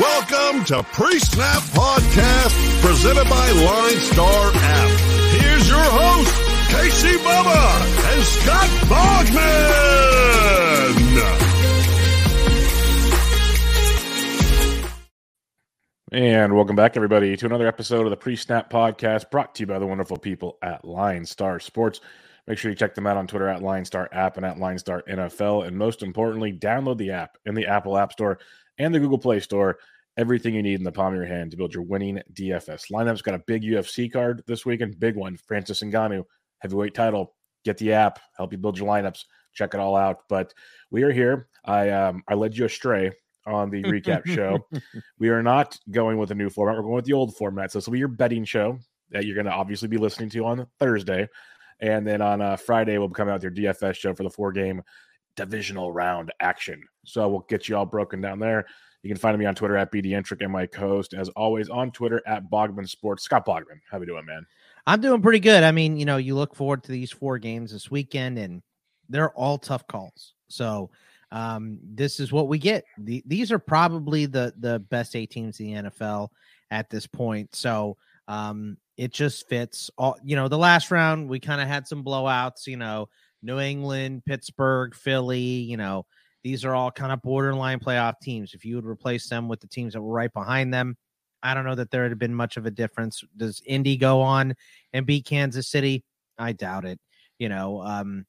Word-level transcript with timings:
Welcome 0.00 0.62
to 0.66 0.82
Pre-Snap 0.82 1.62
Podcast, 1.72 2.82
presented 2.82 3.26
by 3.30 3.50
Line 3.50 3.96
Star 3.96 4.50
App. 4.54 4.90
Here's 5.40 5.66
your 5.66 5.78
host, 5.80 6.34
Casey 6.70 7.16
Bubba 7.16 7.80
and 8.12 8.22
Scott 8.22 8.68
Bogman. 8.90 9.86
And 16.12 16.54
welcome 16.54 16.76
back, 16.76 16.98
everybody, 16.98 17.34
to 17.34 17.46
another 17.46 17.66
episode 17.66 18.04
of 18.04 18.10
the 18.10 18.18
Pre-Snap 18.18 18.68
Podcast, 18.68 19.30
brought 19.30 19.54
to 19.54 19.62
you 19.62 19.66
by 19.66 19.78
the 19.78 19.86
wonderful 19.86 20.18
people 20.18 20.58
at 20.60 20.84
Line 20.84 21.24
Star 21.24 21.58
Sports. 21.58 22.02
Make 22.46 22.58
sure 22.58 22.70
you 22.70 22.76
check 22.76 22.94
them 22.94 23.06
out 23.06 23.16
on 23.16 23.26
Twitter 23.26 23.48
at 23.48 23.62
Line 23.62 23.86
Star 23.86 24.10
App 24.12 24.36
and 24.36 24.44
at 24.44 24.58
Line 24.58 24.78
Star 24.78 25.02
NFL. 25.08 25.66
And 25.66 25.78
most 25.78 26.02
importantly, 26.02 26.52
download 26.52 26.98
the 26.98 27.12
app 27.12 27.38
in 27.46 27.54
the 27.54 27.66
Apple 27.66 27.96
App 27.96 28.12
Store 28.12 28.38
and 28.78 28.94
the 28.94 29.00
Google 29.00 29.18
Play 29.18 29.40
Store. 29.40 29.78
Everything 30.16 30.54
you 30.54 30.62
need 30.62 30.78
in 30.78 30.84
the 30.84 30.92
palm 30.92 31.12
of 31.12 31.18
your 31.18 31.26
hand 31.26 31.50
to 31.50 31.58
build 31.58 31.74
your 31.74 31.82
winning 31.82 32.22
DFS 32.32 32.90
lineup's 32.90 33.20
got 33.20 33.34
a 33.34 33.42
big 33.46 33.62
UFC 33.62 34.10
card 34.10 34.42
this 34.46 34.64
weekend, 34.64 34.98
big 34.98 35.14
one. 35.14 35.36
Francis 35.36 35.82
Ngannou, 35.82 36.24
heavyweight 36.58 36.94
title. 36.94 37.34
Get 37.64 37.76
the 37.76 37.92
app, 37.92 38.18
help 38.36 38.52
you 38.52 38.58
build 38.58 38.78
your 38.78 38.88
lineups. 38.88 39.24
Check 39.52 39.74
it 39.74 39.80
all 39.80 39.94
out. 39.94 40.20
But 40.28 40.54
we 40.90 41.02
are 41.02 41.12
here. 41.12 41.48
I 41.64 41.90
um 41.90 42.22
I 42.28 42.34
led 42.34 42.56
you 42.56 42.64
astray 42.64 43.12
on 43.46 43.70
the 43.70 43.82
recap 43.82 44.26
show. 44.26 44.66
We 45.18 45.28
are 45.30 45.42
not 45.42 45.78
going 45.90 46.18
with 46.18 46.30
a 46.30 46.34
new 46.34 46.50
format. 46.50 46.76
We're 46.76 46.82
going 46.82 46.94
with 46.94 47.04
the 47.04 47.12
old 47.12 47.36
format. 47.36 47.72
So 47.72 47.78
this 47.78 47.86
will 47.86 47.92
be 47.92 47.98
your 47.98 48.08
betting 48.08 48.44
show 48.44 48.78
that 49.10 49.24
you're 49.24 49.34
going 49.34 49.46
to 49.46 49.52
obviously 49.52 49.88
be 49.88 49.98
listening 49.98 50.30
to 50.30 50.44
on 50.44 50.66
Thursday, 50.78 51.28
and 51.80 52.06
then 52.06 52.20
on 52.20 52.42
uh, 52.42 52.56
Friday 52.56 52.98
we'll 52.98 53.08
come 53.08 53.28
out 53.28 53.42
with 53.42 53.56
your 53.56 53.72
DFS 53.72 53.94
show 53.96 54.14
for 54.14 54.24
the 54.24 54.30
four 54.30 54.52
game 54.52 54.82
divisional 55.36 55.92
round 55.92 56.32
action. 56.40 56.82
So 57.04 57.28
we'll 57.28 57.46
get 57.48 57.68
you 57.68 57.76
all 57.76 57.86
broken 57.86 58.20
down 58.20 58.38
there. 58.38 58.66
You 59.02 59.10
can 59.10 59.18
find 59.18 59.38
me 59.38 59.46
on 59.46 59.54
Twitter 59.54 59.76
at 59.76 59.92
BDentric 59.92 60.42
and 60.42 60.52
my 60.52 60.66
co-host, 60.66 61.14
as 61.14 61.28
always, 61.30 61.68
on 61.68 61.92
Twitter 61.92 62.22
at 62.26 62.50
Bogman 62.50 62.88
Sports. 62.88 63.22
Scott 63.22 63.46
Bogman, 63.46 63.80
how 63.88 63.98
we 63.98 64.06
doing, 64.06 64.24
man? 64.26 64.44
I'm 64.86 65.00
doing 65.00 65.22
pretty 65.22 65.40
good. 65.40 65.62
I 65.62 65.70
mean, 65.70 65.96
you 65.96 66.04
know, 66.04 66.16
you 66.16 66.34
look 66.34 66.56
forward 66.56 66.82
to 66.84 66.92
these 66.92 67.12
four 67.12 67.38
games 67.38 67.72
this 67.72 67.90
weekend, 67.90 68.38
and 68.38 68.62
they're 69.08 69.30
all 69.30 69.58
tough 69.58 69.86
calls. 69.86 70.34
So 70.48 70.90
um, 71.30 71.78
this 71.82 72.20
is 72.20 72.32
what 72.32 72.48
we 72.48 72.58
get. 72.58 72.84
The, 72.98 73.22
these 73.26 73.52
are 73.52 73.58
probably 73.58 74.26
the 74.26 74.54
the 74.58 74.78
best 74.78 75.16
eight 75.16 75.30
teams 75.30 75.60
in 75.60 75.66
the 75.66 75.90
NFL 75.90 76.28
at 76.70 76.90
this 76.90 77.06
point. 77.06 77.54
So 77.54 77.96
um, 78.28 78.76
it 78.96 79.12
just 79.12 79.48
fits. 79.48 79.90
All 79.98 80.16
you 80.24 80.36
know, 80.36 80.48
the 80.48 80.58
last 80.58 80.90
round 80.90 81.28
we 81.28 81.40
kind 81.40 81.60
of 81.60 81.68
had 81.68 81.86
some 81.86 82.04
blowouts. 82.04 82.66
You 82.66 82.76
know, 82.76 83.08
New 83.46 83.60
England, 83.60 84.24
Pittsburgh, 84.26 84.94
Philly. 84.94 85.38
You 85.40 85.76
know, 85.76 86.04
these 86.44 86.64
are 86.64 86.74
all 86.74 86.90
kind 86.90 87.12
of 87.12 87.22
borderline 87.22 87.80
playoff 87.80 88.14
teams. 88.20 88.52
If 88.52 88.64
you 88.64 88.76
would 88.76 88.84
replace 88.84 89.28
them 89.28 89.48
with 89.48 89.60
the 89.60 89.68
teams 89.68 89.94
that 89.94 90.02
were 90.02 90.12
right 90.12 90.32
behind 90.32 90.74
them, 90.74 90.96
I 91.42 91.54
don't 91.54 91.64
know 91.64 91.76
that 91.76 91.90
there 91.90 92.08
had 92.08 92.18
been 92.18 92.34
much 92.34 92.56
of 92.56 92.66
a 92.66 92.70
difference. 92.70 93.22
Does 93.36 93.62
Indy 93.64 93.96
go 93.96 94.20
on 94.20 94.54
and 94.92 95.06
beat 95.06 95.24
Kansas 95.24 95.68
City? 95.68 96.04
I 96.38 96.52
doubt 96.52 96.84
it. 96.84 96.98
You 97.38 97.48
know, 97.48 97.80
um, 97.82 98.26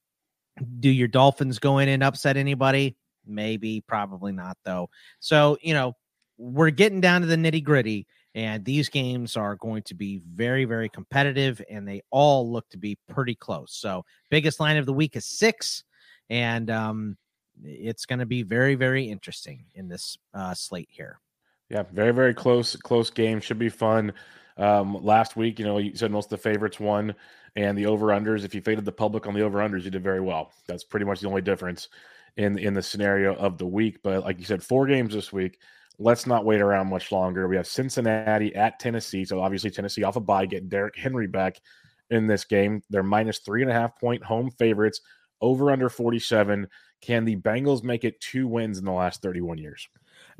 do 0.80 0.90
your 0.90 1.08
Dolphins 1.08 1.60
go 1.60 1.80
in 1.80 1.90
and 1.90 2.04
upset 2.04 2.38
anybody? 2.38 2.96
Maybe, 3.26 3.82
probably 3.88 4.32
not, 4.32 4.58
though. 4.64 4.90
So, 5.20 5.58
you 5.62 5.74
know, 5.74 5.94
we're 6.38 6.70
getting 6.70 7.02
down 7.02 7.22
to 7.22 7.28
the 7.28 7.36
nitty 7.36 7.64
gritty, 7.64 8.08
and 8.38 8.64
these 8.64 8.88
games 8.88 9.36
are 9.36 9.56
going 9.56 9.82
to 9.82 9.96
be 9.96 10.22
very, 10.32 10.64
very 10.64 10.90
competitive, 10.90 11.60
and 11.72 11.88
they 11.88 12.04
all 12.12 12.50
look 12.50 12.70
to 12.70 12.78
be 12.78 12.96
pretty 13.10 13.34
close. 13.34 13.74
So, 13.74 14.06
biggest 14.30 14.60
line 14.60 14.78
of 14.78 14.86
the 14.86 14.94
week 14.94 15.16
is 15.16 15.26
six, 15.26 15.84
and 16.30 16.70
um, 16.70 17.18
it's 17.64 18.06
going 18.06 18.20
to 18.20 18.28
be 18.28 18.44
very, 18.44 18.76
very 18.76 19.06
interesting 19.06 19.66
in 19.74 19.88
this 19.88 20.20
uh, 20.36 20.54
slate 20.54 20.88
here. 20.92 21.20
Yeah, 21.72 21.84
very, 21.92 22.14
very 22.14 22.36
close, 22.36 22.76
close 22.76 23.10
game. 23.10 23.42
Should 23.42 23.58
be 23.58 23.70
fun. 23.70 24.14
Um, 24.58 25.04
last 25.04 25.36
week, 25.36 25.58
you 25.58 25.66
know, 25.66 25.80
you 25.80 25.96
said 25.96 26.12
most 26.12 26.26
of 26.26 26.30
the 26.30 26.38
favorites 26.38 26.80
won, 26.80 27.16
and 27.56 27.76
the 27.76 27.88
over 27.88 28.08
unders. 28.08 28.46
If 28.46 28.54
you 28.54 28.62
faded 28.62 28.86
the 28.86 28.92
public 28.92 29.26
on 29.26 29.34
the 29.34 29.42
over 29.42 29.58
unders, 29.58 29.84
you 29.84 29.90
did 29.90 30.04
very 30.04 30.22
well. 30.22 30.52
That's 30.68 30.84
pretty 30.84 31.08
much 31.08 31.22
the 31.22 31.28
only 31.28 31.42
difference 31.42 31.90
in 32.36 32.60
in 32.60 32.76
the 32.76 32.84
scenario 32.84 33.34
of 33.34 33.58
the 33.58 33.66
week. 33.66 34.04
But 34.04 34.24
like 34.26 34.38
you 34.38 34.46
said, 34.46 34.62
four 34.62 34.86
games 34.86 35.16
this 35.16 35.34
week. 35.34 35.58
Let's 36.00 36.28
not 36.28 36.46
wait 36.46 36.62
around 36.62 36.90
much 36.90 37.12
longer. 37.12 37.48
We 37.48 37.56
have 37.56 37.68
Cincinnati 37.68 38.56
at 38.56 38.80
Tennessee. 38.80 39.26
So 39.26 39.42
obviously 39.42 39.72
Tennessee 39.72 40.04
off 40.04 40.16
a 40.16 40.20
bye, 40.20 40.46
get 40.46 40.70
Derrick 40.70 40.96
Henry 40.96 41.28
back 41.28 41.60
in 42.10 42.28
this 42.28 42.46
game. 42.46 42.82
They're 42.90 43.04
minus 43.04 43.40
three 43.40 43.62
and 43.62 43.72
a 43.72 43.74
half 43.74 44.00
point 44.00 44.24
home 44.24 44.52
favorites. 44.52 45.02
Over 45.40 45.72
under 45.72 45.88
47. 45.88 46.68
Can 47.02 47.26
the 47.26 47.36
Bengals 47.36 47.84
make 47.84 48.04
it 48.04 48.20
two 48.20 48.48
wins 48.48 48.80
in 48.80 48.86
the 48.86 48.92
last 48.92 49.22
31 49.22 49.60
years? 49.60 49.88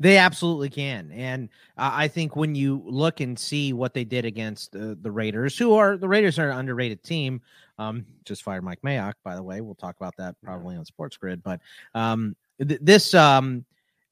They 0.00 0.16
absolutely 0.16 0.70
can. 0.70 1.10
And 1.12 1.48
uh, 1.76 1.90
I 1.92 2.08
think 2.08 2.36
when 2.36 2.54
you 2.54 2.82
look 2.84 3.20
and 3.20 3.38
see 3.38 3.72
what 3.72 3.94
they 3.94 4.04
did 4.04 4.24
against 4.24 4.74
uh, 4.76 4.94
the 5.00 5.10
Raiders, 5.10 5.58
who 5.58 5.74
are 5.74 5.96
the 5.96 6.08
Raiders 6.08 6.38
are 6.38 6.50
an 6.50 6.58
underrated 6.58 7.02
team. 7.02 7.42
Um, 7.78 8.06
just 8.24 8.42
fired 8.42 8.64
Mike 8.64 8.82
Mayock, 8.82 9.14
by 9.24 9.36
the 9.36 9.42
way. 9.42 9.60
We'll 9.60 9.76
talk 9.76 9.96
about 9.96 10.16
that 10.18 10.34
probably 10.42 10.76
on 10.76 10.84
Sports 10.84 11.16
Grid. 11.16 11.42
But 11.42 11.60
um, 11.94 12.34
th- 12.60 12.80
this 12.82 13.14
um, 13.14 13.64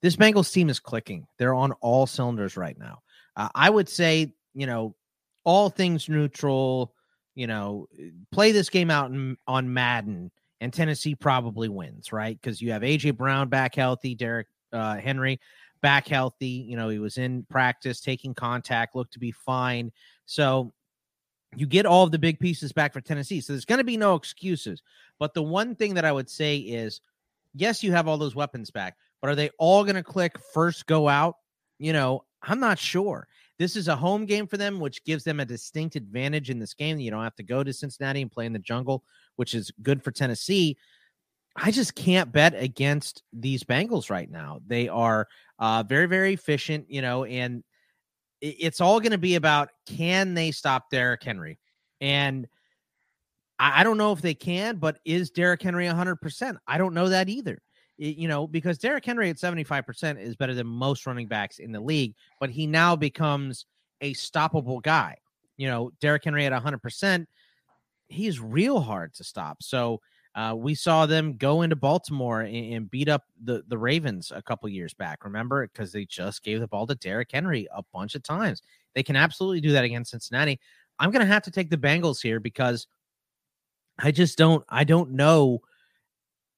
this 0.07 0.15
Bengals 0.15 0.53
team 0.53 0.69
is 0.69 0.79
clicking. 0.79 1.27
They're 1.37 1.53
on 1.53 1.73
all 1.81 2.07
cylinders 2.07 2.55
right 2.55 2.79
now. 2.79 2.99
Uh, 3.35 3.49
I 3.53 3.69
would 3.69 3.89
say, 3.89 4.33
you 4.53 4.65
know, 4.65 4.95
all 5.43 5.69
things 5.69 6.07
neutral. 6.07 6.93
You 7.35 7.45
know, 7.45 7.87
play 8.31 8.53
this 8.53 8.69
game 8.69 8.89
out 8.89 9.11
in, 9.11 9.35
on 9.47 9.73
Madden 9.73 10.31
and 10.61 10.71
Tennessee 10.71 11.13
probably 11.13 11.67
wins, 11.67 12.13
right? 12.13 12.39
Because 12.41 12.61
you 12.61 12.71
have 12.71 12.83
AJ 12.83 13.17
Brown 13.17 13.49
back 13.49 13.75
healthy, 13.75 14.15
Derrick 14.15 14.47
uh, 14.71 14.95
Henry 14.95 15.41
back 15.81 16.07
healthy. 16.07 16.47
You 16.47 16.77
know, 16.77 16.87
he 16.87 16.99
was 16.99 17.17
in 17.17 17.43
practice, 17.49 17.99
taking 17.99 18.33
contact, 18.33 18.95
looked 18.95 19.11
to 19.13 19.19
be 19.19 19.31
fine. 19.31 19.91
So 20.25 20.71
you 21.57 21.67
get 21.67 21.85
all 21.85 22.05
of 22.05 22.11
the 22.11 22.17
big 22.17 22.39
pieces 22.39 22.71
back 22.71 22.93
for 22.93 23.01
Tennessee. 23.01 23.41
So 23.41 23.51
there's 23.51 23.65
going 23.65 23.79
to 23.79 23.83
be 23.83 23.97
no 23.97 24.15
excuses. 24.15 24.81
But 25.19 25.33
the 25.33 25.43
one 25.43 25.75
thing 25.75 25.95
that 25.95 26.05
I 26.05 26.13
would 26.13 26.29
say 26.29 26.59
is 26.59 27.01
yes, 27.53 27.83
you 27.83 27.91
have 27.91 28.07
all 28.07 28.17
those 28.17 28.35
weapons 28.35 28.71
back, 28.71 28.95
but 29.21 29.29
are 29.29 29.35
they 29.35 29.49
all 29.59 29.83
going 29.83 29.95
to 29.95 30.03
click 30.03 30.37
first 30.53 30.85
go 30.85 31.07
out? 31.07 31.35
You 31.79 31.93
know, 31.93 32.23
I'm 32.43 32.59
not 32.59 32.79
sure. 32.79 33.27
This 33.59 33.75
is 33.75 33.87
a 33.87 33.95
home 33.95 34.25
game 34.25 34.47
for 34.47 34.57
them, 34.57 34.79
which 34.79 35.03
gives 35.03 35.23
them 35.23 35.39
a 35.39 35.45
distinct 35.45 35.95
advantage 35.95 36.49
in 36.49 36.59
this 36.59 36.73
game. 36.73 36.99
You 36.99 37.09
don't 37.09 37.23
have 37.23 37.35
to 37.35 37.43
go 37.43 37.63
to 37.63 37.73
Cincinnati 37.73 38.21
and 38.21 38.31
play 38.31 38.45
in 38.45 38.53
the 38.53 38.59
jungle, 38.59 39.03
which 39.35 39.55
is 39.55 39.71
good 39.81 40.03
for 40.03 40.11
Tennessee. 40.11 40.77
I 41.55 41.71
just 41.71 41.95
can't 41.95 42.31
bet 42.31 42.53
against 42.55 43.23
these 43.33 43.63
Bengals 43.63 44.11
right 44.11 44.29
now. 44.29 44.59
They 44.67 44.87
are 44.89 45.27
uh, 45.57 45.83
very, 45.87 46.05
very 46.05 46.33
efficient, 46.33 46.85
you 46.87 47.01
know, 47.01 47.25
and 47.25 47.63
it's 48.41 48.79
all 48.79 48.99
going 48.99 49.13
to 49.13 49.17
be 49.17 49.33
about 49.33 49.69
can 49.87 50.35
they 50.35 50.51
stop 50.51 50.91
Derrick 50.91 51.23
Henry? 51.23 51.57
And 51.99 52.47
I 53.57 53.83
don't 53.83 53.97
know 53.97 54.11
if 54.11 54.21
they 54.21 54.35
can, 54.35 54.77
but 54.77 54.99
is 55.03 55.31
Derrick 55.31 55.63
Henry 55.63 55.87
100%? 55.87 56.57
I 56.67 56.77
don't 56.77 56.93
know 56.93 57.09
that 57.09 57.27
either. 57.27 57.59
You 57.97 58.27
know, 58.27 58.45
because 58.45 58.77
Derrick 58.77 59.05
Henry 59.05 59.29
at 59.29 59.37
75% 59.37 60.21
is 60.21 60.35
better 60.35 60.53
than 60.53 60.67
most 60.67 61.07
running 61.07 61.27
backs 61.27 61.57
in 61.57 61.71
the 61.71 61.79
league, 61.79 62.13
but 62.39 62.49
he 62.49 62.67
now 62.67 62.95
becomes 62.95 63.65
a 64.01 64.13
stoppable 64.13 64.81
guy. 64.81 65.17
You 65.57 65.67
know, 65.67 65.91
Derrick 65.99 66.23
Henry 66.23 66.45
at 66.45 66.53
100%, 66.53 67.25
he's 68.07 68.39
real 68.39 68.79
hard 68.79 69.15
to 69.15 69.23
stop. 69.23 69.63
So, 69.63 70.01
uh, 70.37 70.53
we 70.53 70.75
saw 70.75 71.07
them 71.07 71.35
go 71.35 71.63
into 71.63 71.75
Baltimore 71.75 72.41
and, 72.41 72.73
and, 72.73 72.91
beat 72.91 73.09
up 73.09 73.23
the, 73.43 73.63
the 73.69 73.77
Ravens 73.77 74.31
a 74.33 74.41
couple 74.43 74.69
years 74.69 74.93
back. 74.93 75.25
Remember, 75.25 75.65
because 75.65 75.91
they 75.91 76.05
just 76.05 76.43
gave 76.43 76.59
the 76.59 76.67
ball 76.67 76.85
to 76.85 76.93
Derrick 76.93 77.29
Henry 77.33 77.67
a 77.75 77.81
bunch 77.91 78.13
of 78.13 78.21
times. 78.21 78.61
They 78.93 79.01
can 79.01 79.15
absolutely 79.15 79.61
do 79.61 79.71
that 79.71 79.83
against 79.83 80.11
Cincinnati. 80.11 80.59
I'm 80.99 81.09
going 81.09 81.25
to 81.25 81.33
have 81.33 81.41
to 81.43 81.51
take 81.51 81.71
the 81.71 81.77
Bengals 81.77 82.21
here 82.21 82.39
because 82.39 82.85
I 83.97 84.11
just 84.11 84.37
don't. 84.37 84.63
I 84.69 84.83
don't 84.83 85.11
know 85.11 85.61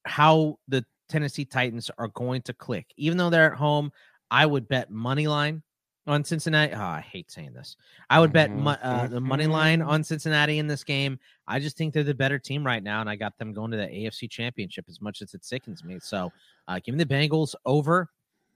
how 0.05 0.59
the 0.67 0.83
Tennessee 1.09 1.45
Titans 1.45 1.91
are 1.97 2.07
going 2.09 2.41
to 2.43 2.53
click. 2.53 2.93
Even 2.97 3.17
though 3.17 3.29
they're 3.29 3.51
at 3.51 3.57
home, 3.57 3.91
I 4.31 4.45
would 4.45 4.67
bet 4.67 4.91
money 4.91 5.27
line 5.27 5.63
on 6.07 6.23
Cincinnati. 6.23 6.73
Oh, 6.73 6.79
I 6.79 7.01
hate 7.01 7.31
saying 7.31 7.53
this. 7.53 7.75
I 8.09 8.19
would 8.19 8.33
bet 8.33 8.49
uh, 8.49 9.07
the 9.07 9.19
money 9.19 9.47
line 9.47 9.81
on 9.81 10.03
Cincinnati 10.03 10.59
in 10.59 10.67
this 10.67 10.83
game. 10.83 11.19
I 11.47 11.59
just 11.59 11.77
think 11.77 11.93
they're 11.93 12.03
the 12.03 12.13
better 12.13 12.39
team 12.39 12.65
right 12.65 12.81
now, 12.81 13.01
and 13.01 13.09
I 13.09 13.15
got 13.15 13.37
them 13.37 13.53
going 13.53 13.71
to 13.71 13.77
the 13.77 13.87
AFC 13.87 14.29
Championship 14.29 14.85
as 14.87 15.01
much 15.01 15.21
as 15.21 15.33
it 15.33 15.43
sickens 15.43 15.83
me. 15.83 15.99
So, 16.01 16.31
uh, 16.67 16.79
give 16.83 16.95
me 16.95 17.03
the 17.03 17.13
Bengals 17.13 17.55
over 17.65 18.09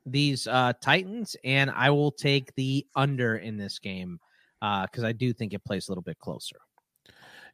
these 0.05 0.47
uh, 0.47 0.73
Titans, 0.81 1.35
and 1.43 1.71
I 1.71 1.89
will 1.89 2.11
take 2.11 2.53
the 2.55 2.85
under 2.95 3.37
in 3.37 3.57
this 3.57 3.79
game 3.79 4.19
because 4.59 5.03
uh, 5.03 5.07
I 5.07 5.11
do 5.11 5.33
think 5.33 5.53
it 5.53 5.63
plays 5.63 5.87
a 5.87 5.91
little 5.91 6.03
bit 6.03 6.19
closer. 6.19 6.57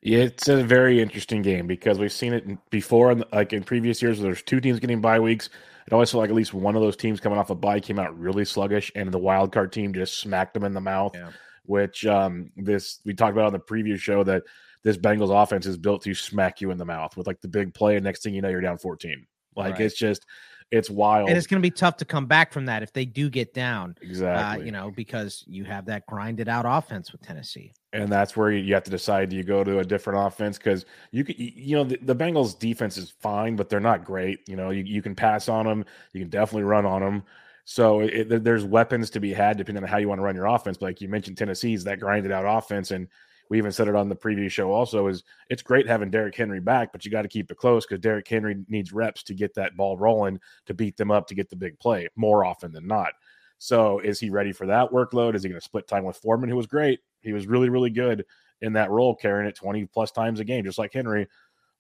It's 0.02 0.48
a 0.48 0.64
very 0.64 1.02
interesting 1.02 1.42
game 1.42 1.68
because 1.68 2.00
we've 2.00 2.12
seen 2.12 2.34
it 2.34 2.70
before, 2.70 3.14
like 3.34 3.52
in 3.52 3.64
previous 3.64 4.02
years, 4.02 4.20
where 4.20 4.28
there's 4.28 4.44
two 4.44 4.62
teams 4.62 4.80
getting 4.80 5.02
bye 5.02 5.20
weeks. 5.20 5.50
It 5.88 5.94
always 5.94 6.12
felt 6.12 6.22
like 6.22 6.30
at 6.30 6.36
least 6.36 6.54
one 6.54 6.76
of 6.76 6.82
those 6.82 6.96
teams 6.96 7.20
coming 7.20 7.38
off 7.38 7.50
a 7.50 7.56
bye 7.56 7.80
came 7.80 8.00
out 8.00 8.18
really 8.18 8.46
sluggish, 8.46 8.92
and 8.96 9.12
the 9.12 9.20
wild 9.20 9.52
card 9.52 9.74
team 9.74 9.94
just 9.94 10.20
smacked 10.20 10.54
them 10.54 10.64
in 10.64 10.74
the 10.74 10.82
mouth. 10.82 11.14
Yeah. 11.16 11.32
Which 11.66 12.06
um, 12.06 12.52
this 12.56 13.00
we 13.06 13.14
talked 13.14 13.34
about 13.34 13.48
on 13.48 13.54
the 13.54 13.60
previous 13.60 14.00
show 14.00 14.24
that 14.24 14.44
this 14.84 14.98
Bengals 14.98 15.44
offense 15.44 15.66
is 15.66 15.78
built 15.78 16.04
to 16.04 16.14
smack 16.14 16.62
you 16.62 16.72
in 16.72 16.78
the 16.78 16.86
mouth 16.86 17.18
with 17.18 17.28
like 17.28 17.42
the 17.42 17.48
big 17.48 17.74
play, 17.74 17.96
and 17.96 18.04
next 18.04 18.24
thing 18.24 18.34
you 18.34 18.42
know, 18.42 18.50
you're 18.50 18.62
down 18.62 18.78
14. 18.78 19.26
Like 19.56 19.74
right. 19.74 19.82
it's 19.82 19.98
just 19.98 20.26
it's 20.72 20.90
wild. 20.90 21.30
And 21.30 21.38
it's 21.38 21.48
going 21.48 21.62
to 21.62 21.66
be 21.66 21.72
tough 21.72 21.98
to 21.98 22.06
come 22.06 22.26
back 22.26 22.54
from 22.54 22.66
that 22.66 22.84
if 22.84 22.94
they 22.94 23.06
do 23.06 23.30
get 23.30 23.54
down. 23.54 23.96
exactly. 24.02 24.64
Uh, 24.64 24.66
you 24.66 24.72
know, 24.72 24.92
because 24.92 25.44
you 25.48 25.64
have 25.64 25.86
that 25.86 26.06
grinded 26.06 26.48
out 26.48 26.66
offense 26.68 27.12
with 27.12 27.22
Tennessee. 27.22 27.74
and 27.94 28.10
that's 28.12 28.38
where 28.38 28.52
you 28.52 28.74
have 28.74 28.84
to 28.84 28.92
decide 28.92 29.30
do 29.30 29.36
you 29.36 29.44
go 29.44 29.64
to 29.64 29.80
a 29.80 29.84
different 29.84 30.26
offense 30.26 30.58
because 30.58 30.86
you 31.12 31.24
could 31.24 31.40
you 31.40 31.76
know 31.76 31.84
the, 31.84 31.98
the 32.04 32.16
bengals 32.16 32.58
defense 32.58 32.98
is 32.98 33.10
fine 33.10 33.56
but 33.56 33.70
they're 33.70 33.80
not 33.80 34.06
great 34.06 34.48
you 34.48 34.56
know 34.56 34.70
you, 34.70 34.84
you 34.84 35.02
can 35.02 35.16
pass 35.16 35.50
on 35.50 35.66
them 35.66 35.84
you 36.14 36.22
can 36.22 36.30
definitely 36.30 36.64
run 36.64 36.86
on 36.86 37.02
them 37.02 37.24
so 37.66 38.02
it, 38.02 38.44
there's 38.44 38.64
weapons 38.64 39.10
to 39.10 39.20
be 39.20 39.34
had 39.34 39.58
depending 39.58 39.84
on 39.84 39.90
how 39.90 39.98
you 39.98 40.08
want 40.08 40.20
to 40.20 40.24
run 40.24 40.36
your 40.36 40.46
offense 40.46 40.78
but 40.78 40.86
like 40.86 41.02
you 41.02 41.10
mentioned 41.10 41.38
tennessee's 41.38 41.84
that 41.84 42.00
grinded 42.00 42.32
out 42.32 42.46
offense 42.46 42.92
and 42.92 43.08
we 43.50 43.58
even 43.58 43.72
said 43.72 43.88
it 43.88 43.96
on 43.96 44.10
the 44.10 44.16
previous 44.16 44.54
show 44.54 44.72
also 44.72 45.08
is 45.08 45.24
it's 45.50 45.64
great 45.64 45.88
having 45.88 46.12
Derrick 46.12 46.36
Henry 46.36 46.60
back, 46.60 46.92
but 46.92 47.04
you 47.04 47.12
got 47.12 47.24
to 47.24 47.28
keep 47.28 47.52
it 47.52 47.58
close 47.58 47.86
because 47.86 48.00
Derrick 48.00 48.28
Henry 48.28 48.64
needs 48.68 48.94
reps 48.94 49.24
to 49.24 49.34
get 49.34 49.56
that 49.56 49.76
ball 49.76 49.98
rolling 49.98 50.40
to 50.68 50.74
beat 50.74 50.96
them 50.98 51.10
up 51.10 51.28
to 51.28 51.36
get 51.36 51.50
the 51.50 51.56
big 51.56 51.80
play 51.80 52.08
more 52.16 52.46
often 52.46 52.72
than 52.72 52.88
not. 52.88 53.14
So 53.58 54.00
is 54.00 54.20
he 54.20 54.30
ready 54.30 54.52
for 54.52 54.68
that 54.68 54.92
workload? 54.92 55.36
Is 55.36 55.44
he 55.44 55.50
going 55.50 55.60
to 55.60 55.66
split 55.66 55.88
time 55.88 56.06
with 56.06 56.18
Foreman, 56.18 56.50
who 56.50 56.56
was 56.56 56.68
great? 56.68 57.00
He 57.22 57.34
was 57.34 57.48
really, 57.48 57.70
really 57.70 57.90
good 57.90 58.24
in 58.62 58.74
that 58.74 58.92
role, 58.92 59.16
carrying 59.16 59.50
it 59.50 59.56
20 59.56 59.86
plus 59.88 60.12
times 60.12 60.40
a 60.40 60.46
game, 60.46 60.64
just 60.64 60.78
like 60.78 60.94
Henry. 60.94 61.28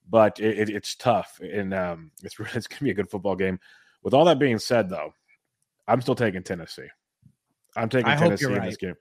But 0.09 0.39
it, 0.39 0.57
it, 0.57 0.69
it's 0.69 0.95
tough, 0.95 1.39
and 1.39 1.73
um, 1.73 2.11
it's 2.23 2.35
it's 2.39 2.67
going 2.67 2.79
to 2.79 2.83
be 2.83 2.91
a 2.91 2.95
good 2.95 3.11
football 3.11 3.35
game. 3.35 3.59
With 4.01 4.13
all 4.13 4.25
that 4.25 4.39
being 4.39 4.57
said, 4.57 4.89
though, 4.89 5.13
I'm 5.87 6.01
still 6.01 6.15
taking 6.15 6.41
Tennessee. 6.41 6.87
I'm 7.75 7.89
taking 7.89 8.11
I 8.11 8.15
Tennessee 8.15 8.51
in 8.51 8.63
this 8.63 8.77
game. 8.77 8.95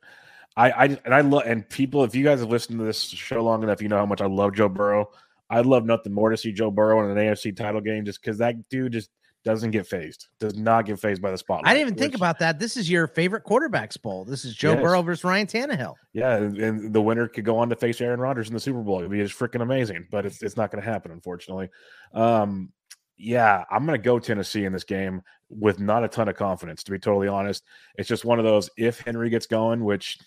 I, 0.59 0.71
I 0.71 0.85
and 1.05 1.15
I 1.15 1.21
love 1.21 1.45
and 1.47 1.67
people. 1.69 2.03
If 2.03 2.17
you 2.17 2.25
guys 2.25 2.41
have 2.41 2.51
listened 2.51 2.81
to 2.81 2.85
this 2.85 3.03
show 3.03 3.43
long 3.45 3.63
enough, 3.63 3.81
you 3.81 3.89
know 3.89 3.97
how 3.97 4.07
much 4.07 4.21
I 4.21 4.27
love 4.27 4.55
Joe 4.55 4.69
Burrow. 4.69 5.09
I'd 5.49 5.67
love 5.67 5.87
nothing 5.87 6.13
more 6.13 6.31
to 6.31 6.37
see 6.37 6.53
Joe 6.53 6.71
Burrow 6.71 7.05
in 7.05 7.17
an 7.17 7.17
AFC 7.17 7.57
title 7.57 7.81
game, 7.81 8.05
just 8.05 8.21
because 8.21 8.39
that 8.39 8.69
dude 8.69 8.93
just 8.93 9.09
doesn't 9.45 9.71
get 9.71 9.87
phased. 9.87 10.27
Does 10.41 10.57
not 10.57 10.85
get 10.85 10.99
phased 10.99 11.23
by 11.23 11.31
the 11.31 11.39
spotlight. 11.39 11.71
I 11.71 11.75
didn't 11.75 11.89
even 11.89 11.99
think 11.99 12.17
about 12.17 12.41
that. 12.41 12.59
This 12.59 12.77
is 12.77 12.91
your 12.91 13.07
favorite 13.07 13.45
quarterbacks 13.45 14.01
bowl. 14.01 14.25
This 14.25 14.45
is 14.45 14.55
Joe 14.55 14.73
Yes. 14.73 14.83
Burrow 14.83 15.01
versus 15.03 15.23
Ryan 15.23 15.47
Tannehill. 15.47 15.95
Yeah, 16.13 16.37
and, 16.37 16.59
and 16.59 16.93
the 16.93 17.01
winner 17.01 17.29
could 17.29 17.45
go 17.45 17.57
on 17.57 17.69
to 17.71 17.77
face 17.77 18.01
Aaron 18.01 18.19
Rodgers 18.19 18.49
in 18.49 18.55
the 18.55 18.61
Super 18.61 18.83
Bowl. 18.83 18.99
It'd 18.99 19.13
be 19.13 19.23
just 19.23 19.39
freaking 19.39 19.63
amazing, 19.63 20.09
but 20.11 20.27
it's 20.27 20.43
it's 20.43 20.57
not 20.57 20.73
going 20.73 20.83
to 20.83 20.91
happen, 20.91 21.13
unfortunately. 21.13 21.71
Um, 22.13 22.73
yeah, 23.17 23.65
I'm 23.71 23.87
going 23.87 23.99
to 23.99 24.05
go 24.05 24.19
Tennessee 24.19 24.65
in 24.65 24.73
this 24.73 24.85
game 24.85 25.23
with 25.49 25.81
not 25.81 26.05
a 26.05 26.09
ton 26.09 26.29
of 26.29 26.37
confidence, 26.37 26.83
to 26.85 26.91
be 26.91 26.99
totally 26.99 27.29
honest. 27.29 27.65
It's 27.97 28.09
just 28.09 28.25
one 28.25 28.39
of 28.39 28.45
those 28.45 28.69
if 28.77 29.01
Henry 29.01 29.31
gets 29.31 29.47
going, 29.47 29.83
which 29.85 30.19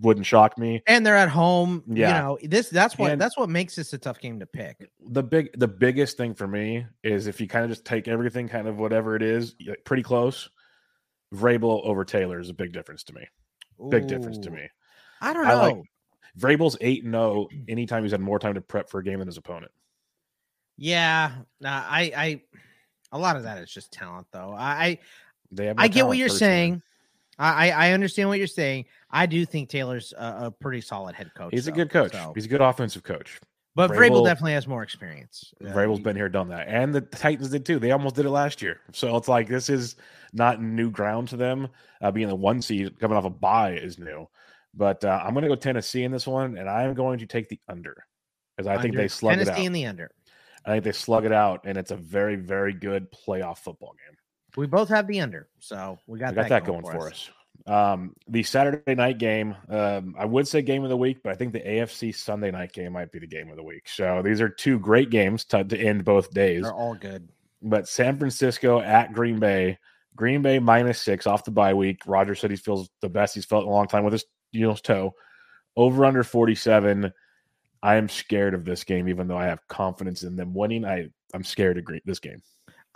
wouldn't 0.00 0.26
shock 0.26 0.58
me. 0.58 0.82
And 0.86 1.04
they're 1.06 1.16
at 1.16 1.28
home. 1.28 1.84
Yeah. 1.86 2.08
You 2.08 2.22
know, 2.22 2.38
this 2.42 2.68
that's 2.70 2.98
what 2.98 3.12
And- 3.12 3.20
that's 3.20 3.36
what 3.36 3.48
makes 3.48 3.76
this 3.76 3.92
a 3.92 3.98
tough 3.98 4.18
game 4.20 4.40
to 4.40 4.46
pick. 4.46 4.90
The 5.08 5.22
big, 5.22 5.50
the 5.58 5.68
biggest 5.68 6.16
thing 6.16 6.34
for 6.34 6.46
me 6.48 6.86
is 7.04 7.26
if 7.26 7.40
you 7.40 7.46
kind 7.46 7.64
of 7.64 7.70
just 7.70 7.84
take 7.84 8.08
everything, 8.08 8.48
kind 8.48 8.66
of 8.66 8.78
whatever 8.78 9.14
it 9.16 9.22
is, 9.22 9.54
pretty 9.84 10.02
close. 10.02 10.50
Vrabel 11.34 11.84
over 11.84 12.04
Taylor 12.04 12.40
is 12.40 12.48
a 12.50 12.54
big 12.54 12.72
difference 12.72 13.04
to 13.04 13.14
me. 13.14 13.26
Big 13.90 14.06
difference 14.08 14.38
to 14.38 14.50
me. 14.50 14.68
I 15.20 15.32
don't 15.32 15.46
I 15.46 15.50
know. 15.50 15.60
like- 15.60 15.76
Vrabel's 16.38 16.76
eight 16.80 17.04
and 17.04 17.12
zero 17.12 17.48
anytime 17.68 18.02
he's 18.02 18.12
had 18.12 18.20
more 18.20 18.38
time 18.38 18.54
to 18.54 18.60
prep 18.60 18.88
for 18.90 19.00
a 19.00 19.04
game 19.04 19.18
than 19.18 19.26
his 19.28 19.36
opponent. 19.36 19.72
yeah. 20.76 21.32
Nah, 21.60 21.84
I 21.86 22.12
I 22.16 22.42
a 23.12 23.18
lot 23.18 23.36
of 23.36 23.42
that 23.44 23.58
is 23.62 23.70
just 23.70 23.92
talent 23.92 24.26
though. 24.32 24.54
I 24.56 24.98
They 25.50 25.66
have 25.66 25.76
I 25.78 25.88
get 25.88 26.06
what 26.06 26.16
you're 26.18 26.28
personally. 26.28 26.38
saying. 26.38 26.82
I, 27.40 27.70
I 27.70 27.92
understand 27.92 28.28
what 28.28 28.38
you're 28.38 28.46
saying. 28.46 28.84
I 29.10 29.26
do 29.26 29.44
think 29.46 29.68
Taylor's 29.70 30.12
a, 30.16 30.46
a 30.46 30.50
pretty 30.50 30.80
solid 30.80 31.14
head 31.14 31.30
coach. 31.34 31.50
He's 31.52 31.66
a 31.66 31.72
good 31.72 31.90
coach. 31.90 32.12
so- 32.12 32.32
He's 32.34 32.44
a 32.44 32.48
good 32.48 32.60
offensive 32.60 33.02
coach. 33.02 33.40
but 33.74 33.90
Vrabel, 33.90 34.10
Vrabel- 34.10 34.24
definitely 34.26 34.52
has 34.52 34.66
more 34.66 34.82
experience. 34.82 35.52
Uh, 35.64 35.68
Vrabel's 35.72 36.00
been 36.00 36.16
here, 36.16 36.28
done 36.28 36.48
that, 36.50 36.68
and 36.68 36.94
the 36.94 37.00
Titans 37.00 37.48
did 37.50 37.64
too. 37.64 37.78
They 37.78 37.92
almost 37.92 38.14
did 38.16 38.26
it 38.26 38.30
last 38.30 38.60
year, 38.60 38.80
so 38.92 39.16
it's 39.16 39.28
like 39.28 39.48
this 39.48 39.70
is 39.70 39.96
not 40.32 40.60
new 40.62 40.90
ground 40.90 41.28
to 41.28 41.36
them. 41.36 41.68
Uh, 42.02 42.10
being 42.10 42.28
the 42.28 42.34
one 42.34 42.60
seed 42.62 42.98
coming 43.00 43.16
off 43.16 43.24
a 43.24 43.30
bye 43.30 43.72
is 43.72 43.98
new, 43.98 44.28
but 44.74 45.04
uh, 45.04 45.20
I'm 45.24 45.32
going 45.32 45.42
to 45.42 45.48
go 45.48 45.54
Tennessee 45.56 46.02
in 46.04 46.12
this 46.12 46.26
one, 46.26 46.58
and 46.58 46.68
I'm 46.68 46.94
going 46.94 47.18
to 47.20 47.26
take 47.26 47.48
the 47.48 47.58
under 47.68 47.96
because 48.56 48.66
I 48.66 48.80
think 48.82 48.94
they 48.96 49.08
slug 49.08 49.32
Tennessee 49.34 49.50
it 49.50 49.54
out. 49.54 49.64
in 49.64 49.72
the 49.72 49.86
under. 49.86 50.10
I 50.66 50.72
think 50.72 50.84
they 50.84 50.92
slug 50.92 51.24
it 51.24 51.32
out, 51.32 51.62
and 51.64 51.78
it's 51.78 51.90
a 51.90 51.96
very, 51.96 52.36
very 52.36 52.74
good 52.74 53.10
playoff 53.12 53.58
football 53.58 53.94
game. 54.06 54.16
We 54.56 54.66
both 54.66 54.88
have 54.88 55.06
the 55.06 55.20
under, 55.20 55.48
so 55.58 55.98
we 56.06 56.18
got, 56.18 56.34
got 56.34 56.48
that, 56.48 56.64
going, 56.64 56.82
for 56.82 57.08
us. 57.08 57.30
Um, 57.66 58.14
the 58.28 58.42
Saturday 58.42 58.94
night 58.94 59.18
game, 59.18 59.54
um, 59.68 60.14
I 60.18 60.24
would 60.24 60.48
say 60.48 60.62
game 60.62 60.82
of 60.82 60.90
the 60.90 60.96
week, 60.96 61.18
but 61.22 61.32
I 61.32 61.36
think 61.36 61.52
the 61.52 61.60
AFC 61.60 62.14
Sunday 62.14 62.50
night 62.50 62.72
game 62.72 62.92
might 62.92 63.12
be 63.12 63.18
the 63.18 63.26
game 63.26 63.50
of 63.50 63.56
the 63.56 63.62
week. 63.62 63.88
So 63.88 64.22
these 64.24 64.40
are 64.40 64.48
two 64.48 64.78
great 64.78 65.10
games 65.10 65.44
to, 65.46 65.62
to 65.62 65.78
end 65.78 66.04
both 66.04 66.30
days. 66.30 66.62
They're 66.62 66.72
all 66.72 66.94
good. 66.94 67.28
But 67.62 67.88
San 67.88 68.18
Francisco 68.18 68.80
at 68.80 69.12
Green 69.12 69.38
Bay, 69.38 69.78
Green 70.16 70.42
Bay 70.42 70.58
minus 70.58 71.00
six 71.00 71.26
off 71.26 71.44
the 71.44 71.50
bye 71.50 71.74
week. 71.74 72.02
Roger 72.06 72.34
said 72.34 72.50
he 72.50 72.56
feels 72.56 72.88
the 73.02 73.08
best 73.08 73.34
he's 73.34 73.44
felt 73.44 73.64
in 73.64 73.68
a 73.68 73.72
long 73.72 73.86
time 73.86 74.04
with 74.04 74.14
his 74.14 74.24
you 74.52 74.66
know 74.66 74.74
toe. 74.74 75.14
Over 75.76 76.04
under 76.04 76.24
47. 76.24 77.12
I 77.82 77.96
am 77.96 78.08
scared 78.08 78.54
of 78.54 78.64
this 78.64 78.84
game, 78.84 79.08
even 79.08 79.28
though 79.28 79.38
I 79.38 79.46
have 79.46 79.66
confidence 79.68 80.22
in 80.22 80.36
them 80.36 80.54
winning. 80.54 80.84
I 80.84 81.08
I'm 81.32 81.44
scared 81.44 81.78
of 81.78 81.84
Green, 81.84 82.00
this 82.04 82.18
game. 82.18 82.42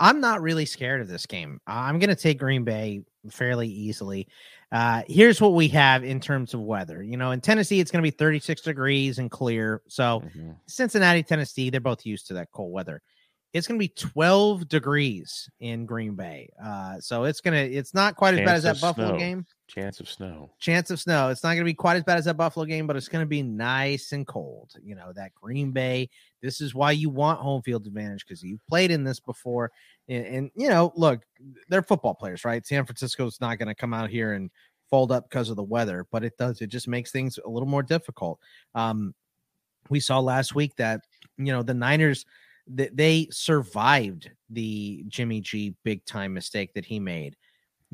I'm 0.01 0.21
not 0.21 0.43
really 0.43 0.67
scared 0.67 1.01
of 1.01 1.09
this 1.09 1.27
game. 1.27 1.61
I'm 1.67 1.99
going 1.99 2.11
to 2.11 2.17
take 2.17 2.39
Green 2.39 2.65
Bay 2.65 3.03
fairly 3.31 3.69
easily. 3.69 4.29
Uh, 4.73 5.03
here's 5.07 5.41
what 5.41 5.55
we 5.55 5.69
have 5.69 6.03
in 6.03 6.19
terms 6.21 6.53
of 6.53 6.61
weather. 6.61 7.03
You 7.03 7.17
know, 7.17 7.31
in 7.31 7.41
Tennessee, 7.41 7.79
it's 7.81 7.91
going 7.91 8.03
to 8.03 8.07
be 8.07 8.11
36 8.17 8.63
degrees 8.63 9.19
and 9.19 9.31
clear. 9.31 9.83
So 9.89 10.23
Mhm. 10.37 10.57
Cincinnati, 10.67 11.23
Tennessee, 11.23 11.71
they're 11.71 11.81
both 11.81 12.05
used 12.05 12.27
to 12.29 12.35
that 12.35 12.51
cold 12.51 12.73
weather. 12.73 13.01
It's 13.55 13.69
going 13.69 13.79
to 13.79 13.83
be 13.83 13.89
12 13.89 14.69
degrees 14.69 15.49
in 15.61 15.87
Green 15.87 16.17
Bay. 16.17 16.51
Uh, 16.63 16.99
so 16.99 17.23
it's 17.23 17.41
going 17.41 17.55
to, 17.55 17.75
it's 17.75 17.95
not 17.95 18.17
quite 18.17 18.35
as 18.35 18.41
bad 18.41 18.57
as 18.57 18.63
that 18.65 18.81
Buffalo 18.81 19.11
snow. 19.11 19.19
game. 19.19 19.47
Chance 19.69 20.01
of 20.01 20.09
snow. 20.09 20.51
Chance 20.59 20.91
of 20.91 21.01
snow. 21.01 21.29
It's 21.29 21.45
not 21.45 21.51
going 21.51 21.61
to 21.61 21.65
be 21.65 21.73
quite 21.73 21.97
as 21.97 22.03
bad 22.03 22.19
as 22.19 22.25
that 22.25 22.37
Buffalo 22.37 22.67
game, 22.67 22.89
but 22.89 22.97
it's 22.97 23.07
going 23.07 23.23
to 23.23 23.29
be 23.29 23.45
nice 23.45 24.11
and 24.11 24.27
cold. 24.27 24.73
You 24.83 24.97
know, 24.97 25.13
that 25.15 25.35
Green 25.35 25.71
Bay. 25.71 26.11
This 26.43 26.61
is 26.61 26.75
why 26.75 26.91
you 26.91 27.09
want 27.09 27.39
home 27.39 27.63
field 27.63 27.87
advantage 27.87 28.27
because 28.27 28.43
you've 28.43 28.67
played 28.67 28.91
in 28.91 29.05
this 29.05 29.21
before. 29.21 29.71
And, 30.09 30.27
and, 30.27 30.51
you 30.57 30.69
know, 30.69 30.93
look, 30.97 31.23
they're 31.69 31.83
football 31.83 32.15
players, 32.15 32.45
right? 32.45 32.67
San 32.67 32.85
Francisco's 32.85 33.41
not 33.41 33.59
going 33.59 33.69
to 33.69 33.75
come 33.75 33.95
out 33.95 34.11
here 34.11 34.33
and 34.33 34.51
fold 34.91 35.13
up 35.13 35.31
because 35.31 35.49
of 35.49 35.55
the 35.57 35.63
weather, 35.63 36.07
but 36.11 36.25
it 36.25 36.37
does. 36.39 36.61
It 36.61 36.69
just 36.69 36.89
makes 36.89 37.13
things 37.13 37.39
a 37.45 37.49
little 37.49 37.69
more 37.69 37.85
difficult. 37.85 38.41
Um, 38.75 39.15
we 39.91 40.01
saw 40.01 40.19
last 40.19 40.57
week 40.57 40.75
that, 40.77 41.03
you 41.39 41.53
know, 41.53 41.63
the 41.63 41.75
Niners, 41.75 42.27
th- 42.77 42.91
they 42.95 43.29
survived 43.31 44.31
the 44.51 45.05
Jimmy 45.09 45.41
G 45.41 45.75
big 45.85 46.05
time 46.05 46.35
mistake 46.35 46.75
that 46.75 46.85
he 46.85 47.01
made 47.01 47.37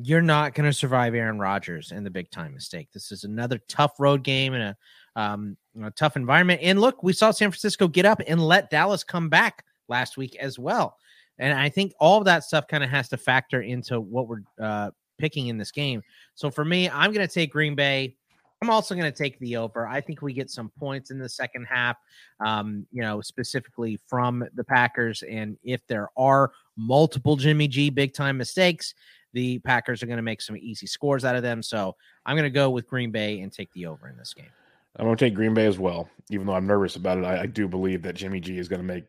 you're 0.03 0.21
not 0.21 0.53
going 0.53 0.69
to 0.69 0.73
survive 0.73 1.15
Aaron 1.15 1.39
Rodgers 1.39 1.91
and 1.91 2.05
the 2.05 2.09
big 2.09 2.29
time 2.31 2.53
mistake. 2.53 2.89
This 2.93 3.11
is 3.11 3.23
another 3.23 3.59
tough 3.67 3.99
road 3.99 4.23
game 4.23 4.53
and 4.53 4.63
a, 4.63 5.21
um, 5.21 5.57
a 5.83 5.91
tough 5.91 6.15
environment. 6.15 6.61
And 6.63 6.79
look, 6.79 7.03
we 7.03 7.13
saw 7.13 7.31
San 7.31 7.51
Francisco 7.51 7.87
get 7.87 8.05
up 8.05 8.21
and 8.27 8.45
let 8.45 8.69
Dallas 8.69 9.03
come 9.03 9.29
back 9.29 9.65
last 9.87 10.17
week 10.17 10.35
as 10.37 10.57
well. 10.57 10.97
And 11.37 11.57
I 11.57 11.69
think 11.69 11.93
all 11.99 12.23
that 12.23 12.43
stuff 12.43 12.67
kind 12.67 12.83
of 12.83 12.89
has 12.89 13.09
to 13.09 13.17
factor 13.17 13.61
into 13.61 13.99
what 13.99 14.27
we're 14.27 14.43
uh, 14.61 14.91
picking 15.17 15.47
in 15.47 15.57
this 15.57 15.71
game. 15.71 16.01
So 16.35 16.49
for 16.49 16.65
me, 16.65 16.89
I'm 16.89 17.11
going 17.13 17.27
to 17.27 17.33
take 17.33 17.51
Green 17.51 17.75
Bay. 17.75 18.15
I'm 18.61 18.69
also 18.69 18.93
going 18.93 19.11
to 19.11 19.17
take 19.17 19.39
the 19.39 19.57
over. 19.57 19.87
I 19.87 20.01
think 20.01 20.21
we 20.21 20.33
get 20.33 20.51
some 20.51 20.69
points 20.77 21.09
in 21.09 21.17
the 21.17 21.27
second 21.27 21.65
half, 21.65 21.97
um, 22.45 22.85
you 22.91 23.01
know, 23.01 23.19
specifically 23.19 23.99
from 24.05 24.45
the 24.53 24.63
Packers. 24.63 25.23
And 25.23 25.57
if 25.63 25.85
there 25.87 26.09
are 26.15 26.51
multiple 26.77 27.35
Jimmy 27.35 27.67
G 27.67 27.89
big 27.89 28.13
time 28.13 28.37
mistakes, 28.37 28.93
the 29.33 29.57
Packers 29.59 30.03
are 30.03 30.05
going 30.05 30.17
to 30.17 30.23
make 30.23 30.41
some 30.43 30.57
easy 30.57 30.85
scores 30.85 31.25
out 31.25 31.35
of 31.35 31.41
them. 31.41 31.63
So 31.63 31.95
I'm 32.27 32.35
going 32.35 32.43
to 32.43 32.51
go 32.51 32.69
with 32.69 32.87
Green 32.87 33.09
Bay 33.09 33.39
and 33.39 33.51
take 33.51 33.71
the 33.73 33.87
over 33.87 34.07
in 34.09 34.15
this 34.15 34.31
game. 34.33 34.49
I'm 34.97 35.05
going 35.05 35.17
to 35.17 35.25
take 35.25 35.33
Green 35.33 35.55
Bay 35.55 35.65
as 35.65 35.79
well, 35.79 36.07
even 36.29 36.45
though 36.45 36.53
I'm 36.53 36.67
nervous 36.67 36.97
about 36.97 37.17
it. 37.17 37.25
I, 37.25 37.41
I 37.41 37.45
do 37.47 37.67
believe 37.67 38.03
that 38.03 38.13
Jimmy 38.13 38.39
G 38.39 38.59
is 38.59 38.67
going 38.67 38.81
to 38.81 38.85
make 38.87 39.05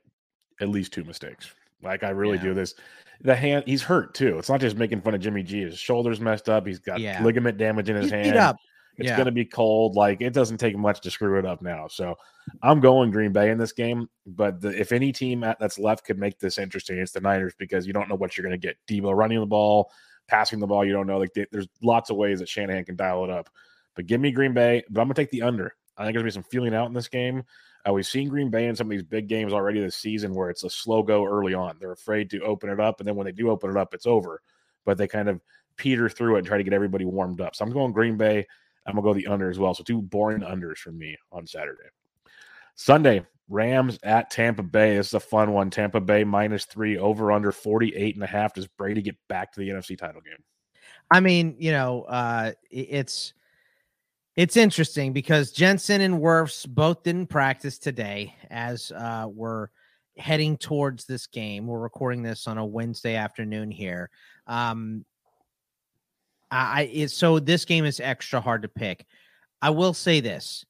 at 0.63 0.71
least 0.71 0.95
two 0.95 1.05
mistakes. 1.05 1.53
Like 1.83 2.05
I 2.05 2.11
really 2.11 2.39
Yeah. 2.39 2.45
do 2.45 2.55
this. 2.55 2.75
The 3.21 3.37
hand, 3.37 3.65
he's 3.67 3.83
hurt 3.83 4.15
too. 4.15 4.39
It's 4.39 4.49
not 4.49 4.61
just 4.61 4.77
making 4.79 5.03
fun 5.03 5.15
of 5.15 5.21
Jimmy 5.21 5.43
G. 5.43 5.61
His 5.61 5.79
shoulders 5.79 6.21
messed 6.21 6.49
up. 6.49 6.67
He's 6.67 6.79
got 6.79 7.01
Yeah. 7.01 7.23
ligament 7.23 7.59
damage 7.59 7.91
in 7.91 7.97
his 7.97 8.07
He's 8.07 8.13
hand. 8.13 8.33
beat 8.33 8.39
up. 8.39 8.57
It's 8.99 9.09
Yeah. 9.09 9.17
going 9.17 9.27
to 9.27 9.33
be 9.33 9.45
cold. 9.45 9.97
Like 9.97 10.21
it 10.21 10.33
doesn't 10.33 10.59
take 10.59 10.77
much 10.77 11.01
to 11.03 11.11
screw 11.11 11.39
it 11.39 11.47
up 11.47 11.63
now. 11.63 11.89
So 11.89 12.17
I'm 12.63 12.81
going 12.81 13.11
Green 13.11 13.33
Bay 13.33 13.51
in 13.51 13.59
this 13.59 13.73
game. 13.73 14.09
But 14.27 14.61
the, 14.61 14.69
if 14.79 14.93
any 14.93 15.13
team 15.13 15.45
at, 15.45 15.59
that's 15.59 15.79
left 15.79 16.05
could 16.05 16.19
make 16.19 16.39
this 16.39 16.59
interesting, 16.59 16.99
it's 16.99 17.13
the 17.13 17.21
Niners 17.21 17.55
because 17.59 17.87
you 17.87 17.93
don't 17.93 18.09
know 18.09 18.15
what 18.17 18.37
you're 18.37 18.47
going 18.47 18.61
to 18.61 18.67
get. 18.67 18.77
Deebo 18.89 19.17
running 19.17 19.41
the 19.41 19.47
ball, 19.47 19.91
passing 20.29 20.59
the 20.59 20.67
ball. 20.67 20.85
You 20.85 20.93
don't 20.93 21.07
know. 21.07 21.19
Like 21.19 21.33
there- 21.35 21.49
there's 21.51 21.69
lots 21.83 22.11
of 22.11 22.17
ways 22.17 22.41
that 22.41 22.49
Shanahan 22.49 22.85
can 22.85 22.97
dial 22.97 23.25
it 23.25 23.31
up. 23.31 23.49
But 23.95 24.07
give 24.07 24.21
me 24.21 24.31
Green 24.31 24.55
Bay. 24.55 24.83
But 24.91 25.01
I'm 25.01 25.07
going 25.09 25.15
to 25.15 25.23
take 25.23 25.31
the 25.31 25.43
under. 25.43 25.75
I 25.97 26.05
think 26.05 26.15
there's 26.15 26.23
going 26.23 26.33
to 26.33 26.39
be 26.41 26.43
some 26.45 26.51
feeling 26.51 26.75
out 26.75 26.87
in 26.89 26.95
this 26.95 27.09
game. 27.09 27.45
Uh, 27.87 27.93
we've 27.93 28.07
seen 28.07 28.29
Green 28.29 28.49
Bay 28.49 28.67
in 28.69 28.77
some 28.77 28.87
of 28.87 28.91
these 28.91 29.03
big 29.03 29.27
games 29.29 29.53
already 29.53 29.81
this 29.81 29.97
season 29.97 30.35
where 30.35 30.51
it's 30.51 30.63
a 30.65 30.71
slow 30.71 31.03
go 31.03 31.25
early 31.27 31.53
on. 31.53 31.77
They're 31.81 31.93
afraid 31.93 32.31
to 32.31 32.41
open 32.43 32.71
it 32.71 32.79
up, 32.79 33.01
and 33.01 33.09
then 33.09 33.17
when 33.17 33.25
they 33.25 33.33
do 33.33 33.51
open 33.51 33.71
it 33.71 33.77
up, 33.77 33.93
it's 33.93 34.07
over. 34.07 34.41
But 34.85 34.99
they 34.99 35.09
kind 35.09 35.29
of 35.29 35.41
peter 35.77 36.09
through 36.09 36.37
it 36.37 36.39
and 36.39 36.47
try 36.47 36.59
to 36.59 36.63
get 36.65 36.73
everybody 36.73 37.05
warmed 37.05 37.41
up. 37.41 37.57
So 37.57 37.65
I'm 37.65 37.73
going 37.73 37.93
Green 37.93 38.17
Bay. 38.17 38.47
I'm 38.87 38.95
gonna 38.95 39.03
go 39.03 39.15
the 39.15 39.27
under 39.27 39.51
as 39.51 39.59
well. 39.59 39.75
So 39.75 39.85
two 39.85 40.03
boring 40.03 40.41
unders 40.41 40.79
for 40.79 40.93
me 40.93 41.17
on 41.31 41.47
Saturday. 41.47 41.89
Sunday, 42.75 43.25
Rams 43.49 43.99
at 44.03 44.31
Tampa 44.31 44.63
Bay. 44.63 44.97
This 44.97 45.09
is 45.09 45.15
a 45.15 45.21
fun 45.21 45.53
one. 45.53 45.71
Tampa 45.71 46.01
Bay 46.01 46.25
minus 46.25 46.65
three, 46.65 46.99
over 46.99 47.33
under 47.33 47.53
48 47.53 48.15
and 48.15 48.25
a 48.25 48.27
half. 48.27 48.55
Does 48.55 48.67
Brady 48.67 49.03
get 49.03 49.17
back 49.29 49.53
to 49.53 49.61
the 49.61 49.69
NFC 49.69 49.97
title 49.97 50.21
game? 50.21 50.43
I 51.11 51.21
mean, 51.21 51.57
you 51.59 51.73
know, 51.73 52.03
uh, 52.03 52.53
it's 52.71 53.35
it's 54.35 54.57
interesting 54.57 55.13
because 55.13 55.53
Jensen 55.53 56.01
and 56.01 56.21
Wirfs 56.21 56.67
both 56.67 57.03
didn't 57.03 57.27
practice 57.27 57.79
today 57.79 58.35
as 58.51 58.91
uh, 58.93 59.27
we're 59.29 59.69
heading 60.17 60.57
towards 60.57 61.05
this 61.05 61.27
game. 61.27 61.67
We're 61.67 61.81
recording 61.81 62.23
this 62.23 62.47
on 62.47 62.57
a 62.57 62.65
Wednesday 62.65 63.17
afternoon 63.17 63.71
here. 63.71 64.11
Um, 64.47 65.05
I 66.53 66.83
it, 66.93 67.11
so 67.11 67.39
this 67.39 67.65
game 67.65 67.85
is 67.85 67.99
extra 67.99 68.41
hard 68.41 68.63
to 68.63 68.69
pick. 68.69 69.07
I 69.63 69.71
will 69.71 69.95
say 69.95 70.21
this: 70.21 70.65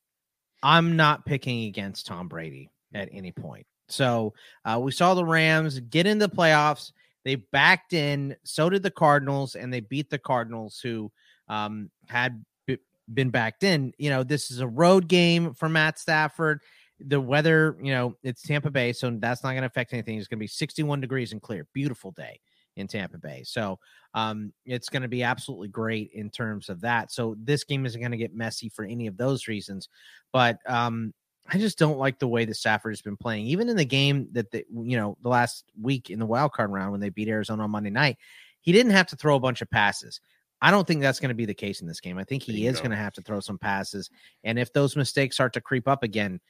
I'm 0.63 0.97
not 0.97 1.27
picking 1.27 1.65
against 1.65 2.07
Tom 2.07 2.29
Brady 2.29 2.71
at 2.95 3.09
any 3.13 3.33
point. 3.33 3.67
So 3.89 4.33
uh, 4.65 4.79
we 4.81 4.93
saw 4.93 5.15
the 5.15 5.25
Rams 5.25 5.81
get 5.81 6.07
in 6.07 6.19
the 6.19 6.29
playoffs. 6.29 6.93
They 7.25 7.35
backed 7.35 7.93
in. 7.93 8.37
So 8.45 8.71
did 8.71 8.83
the 8.83 8.91
Cardinals, 8.91 9.57
and 9.57 9.73
they 9.73 9.81
beat 9.81 10.09
the 10.09 10.19
Cardinals, 10.19 10.81
who 10.81 11.11
um, 11.49 11.91
had 12.09 12.45
b- 12.67 12.79
been 13.13 13.31
backed 13.31 13.65
in. 13.65 13.93
You 13.99 14.11
know, 14.11 14.23
this 14.23 14.51
is 14.51 14.61
a 14.61 14.69
road 14.69 15.09
game 15.09 15.53
for 15.53 15.69
Matt 15.69 15.99
Stafford. 15.99 16.61
The 17.01 17.21
weather, 17.21 17.77
you 17.83 17.93
know, 17.93 18.15
it's 18.23 18.43
Tampa 18.43 18.71
Bay, 18.71 18.93
so 18.93 19.11
that's 19.11 19.43
not 19.43 19.51
going 19.51 19.63
to 19.63 19.67
affect 19.67 19.93
anything. 19.93 20.19
It's 20.19 20.29
going 20.29 20.39
to 20.39 20.43
be 20.43 20.47
61 20.47 21.01
degrees 21.01 21.33
and 21.33 21.43
clear. 21.43 21.67
Beautiful 21.75 22.13
day 22.13 22.41
in 22.77 22.87
Tampa 22.87 23.19
Bay. 23.19 23.43
So 23.45 23.79
um, 24.15 24.53
it's 24.65 24.89
going 24.89 25.03
to 25.03 25.09
be 25.09 25.23
absolutely 25.23 25.69
great 25.69 26.11
in 26.13 26.31
terms 26.31 26.69
of 26.69 26.81
that. 26.83 27.13
So 27.13 27.37
this 27.43 27.65
game 27.65 27.87
isn't 27.87 28.01
going 28.01 28.13
to 28.13 28.17
get 28.17 28.35
messy 28.35 28.69
for 28.69 28.85
any 28.85 29.07
of 29.07 29.17
those 29.17 29.49
reasons. 29.49 29.89
But 30.33 30.59
um, 30.67 31.13
I 31.49 31.59
just 31.59 31.79
don't 31.79 31.99
like 31.99 32.19
the 32.19 32.29
way 32.29 32.45
the 32.45 32.55
Stafford 32.55 32.93
has 32.93 33.03
been 33.03 33.17
playing. 33.17 33.47
Even 33.47 33.69
in 33.69 33.77
the 33.77 33.85
game 33.85 34.29
that 34.33 34.51
the, 34.51 34.65
you 34.71 34.97
know 34.97 35.17
the 35.23 35.29
last 35.29 35.65
week 35.81 36.11
in 36.11 36.19
the 36.19 36.27
wild 36.27 36.53
card 36.53 36.71
round 36.71 36.93
when 36.93 37.01
they 37.01 37.11
beat 37.11 37.29
Arizona 37.29 37.65
on 37.65 37.71
Monday 37.71 37.91
night, 37.91 38.19
he 38.61 38.73
didn't 38.73 38.93
have 38.93 39.09
to 39.09 39.17
throw 39.17 39.37
a 39.37 39.41
bunch 39.41 39.63
of 39.63 39.71
passes. 39.71 40.21
I 40.65 40.71
don't 40.71 40.87
think 40.87 41.01
that's 41.01 41.19
going 41.19 41.31
to 41.31 41.35
be 41.35 41.45
the 41.45 41.55
case 41.55 41.81
in 41.81 41.89
this 41.89 41.99
game. 41.99 42.19
I 42.19 42.25
think 42.25 42.45
he 42.45 42.69
is 42.69 42.79
going 42.79 42.93
to 42.93 42.97
have 42.97 43.15
to 43.15 43.23
throw 43.23 43.41
some 43.41 43.59
passes, 43.59 44.11
and 44.45 44.59
if 44.59 44.73
those 44.73 44.95
mistakes 44.95 45.37
start 45.37 45.53
to 45.55 45.61
creep 45.61 45.89
up 45.89 46.05
again, 46.05 46.41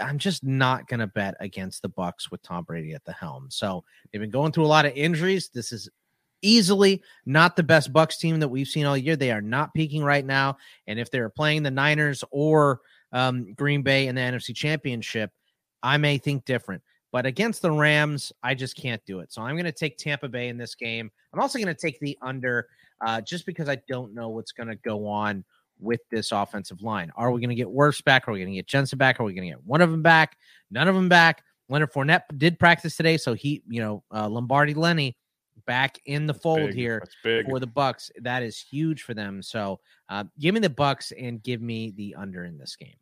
I'm 0.00 0.18
just 0.18 0.44
not 0.44 0.86
going 0.88 1.00
to 1.00 1.06
bet 1.06 1.34
against 1.40 1.82
the 1.82 1.90
Bucs 1.90 2.30
with 2.30 2.42
Tom 2.42 2.64
Brady 2.64 2.92
at 2.94 3.04
the 3.04 3.12
helm. 3.12 3.48
So 3.50 3.84
they've 4.10 4.20
been 4.20 4.30
going 4.30 4.52
through 4.52 4.64
a 4.64 4.66
lot 4.66 4.86
of 4.86 4.92
injuries. 4.92 5.50
This 5.52 5.72
is 5.72 5.88
easily 6.42 7.02
not 7.26 7.56
the 7.56 7.62
best 7.62 7.92
Bucs 7.92 8.18
team 8.18 8.40
that 8.40 8.48
we've 8.48 8.68
seen 8.68 8.86
all 8.86 8.96
year. 8.96 9.16
They 9.16 9.30
are 9.30 9.40
not 9.40 9.74
peaking 9.74 10.04
right 10.04 10.24
now, 10.24 10.56
and 10.86 10.98
if 10.98 11.10
they're 11.10 11.30
playing 11.30 11.62
the 11.62 11.70
Niners 11.70 12.24
or 12.30 12.80
um, 13.12 13.54
Green 13.54 13.82
Bay 13.82 14.08
in 14.08 14.14
the 14.14 14.20
NFC 14.20 14.54
Championship, 14.54 15.30
I 15.82 15.96
may 15.96 16.18
think 16.18 16.44
different. 16.44 16.82
But 17.12 17.26
against 17.26 17.60
the 17.60 17.70
Rams, 17.70 18.32
I 18.42 18.54
just 18.54 18.76
can't 18.76 19.04
do 19.04 19.20
it. 19.20 19.32
So 19.32 19.42
I'm 19.42 19.54
going 19.54 19.64
to 19.64 19.72
take 19.72 19.98
Tampa 19.98 20.28
Bay 20.28 20.48
in 20.48 20.56
this 20.56 20.74
game. 20.74 21.10
I'm 21.32 21.40
also 21.40 21.58
going 21.58 21.74
to 21.74 21.80
take 21.80 22.00
the 22.00 22.16
under 22.22 22.68
uh, 23.04 23.20
just 23.20 23.44
because 23.44 23.68
I 23.68 23.76
don't 23.88 24.14
know 24.14 24.30
what's 24.30 24.52
going 24.52 24.68
to 24.68 24.76
go 24.76 25.06
on 25.06 25.44
with 25.82 26.00
this 26.10 26.32
offensive 26.32 26.82
line. 26.82 27.10
Are 27.16 27.30
we 27.30 27.40
going 27.40 27.50
to 27.50 27.56
get 27.56 27.66
Wirfs 27.66 28.02
back? 28.02 28.28
Are 28.28 28.32
we 28.32 28.38
going 28.38 28.52
to 28.52 28.56
get 28.56 28.66
Jensen 28.66 28.98
back? 28.98 29.20
Are 29.20 29.24
we 29.24 29.34
going 29.34 29.48
to 29.48 29.54
get 29.54 29.64
one 29.64 29.80
of 29.80 29.90
them 29.90 30.02
back? 30.02 30.36
None 30.70 30.88
of 30.88 30.94
them 30.94 31.08
back. 31.08 31.42
Leonard 31.68 31.92
Fournette 31.92 32.22
did 32.36 32.58
practice 32.58 32.96
today, 32.96 33.16
so 33.16 33.34
he, 33.34 33.62
you 33.68 33.80
know, 33.80 34.04
uh, 34.14 34.28
Lombardi 34.28 34.74
Lenny 34.74 35.16
back 35.66 35.98
in 36.06 36.26
the 36.26 36.32
That's 36.32 36.42
fold 36.42 36.68
big. 36.68 36.74
here 36.74 37.02
for 37.22 37.60
the 37.60 37.66
Bucs. 37.66 38.10
That 38.20 38.42
is 38.42 38.58
huge 38.58 39.02
for 39.02 39.14
them. 39.14 39.42
So 39.42 39.80
uh, 40.08 40.24
give 40.38 40.54
me 40.54 40.60
the 40.60 40.70
Bucs 40.70 41.12
and 41.18 41.42
give 41.42 41.60
me 41.60 41.92
the 41.96 42.14
under 42.16 42.44
in 42.44 42.58
this 42.58 42.76
game. 42.76 42.96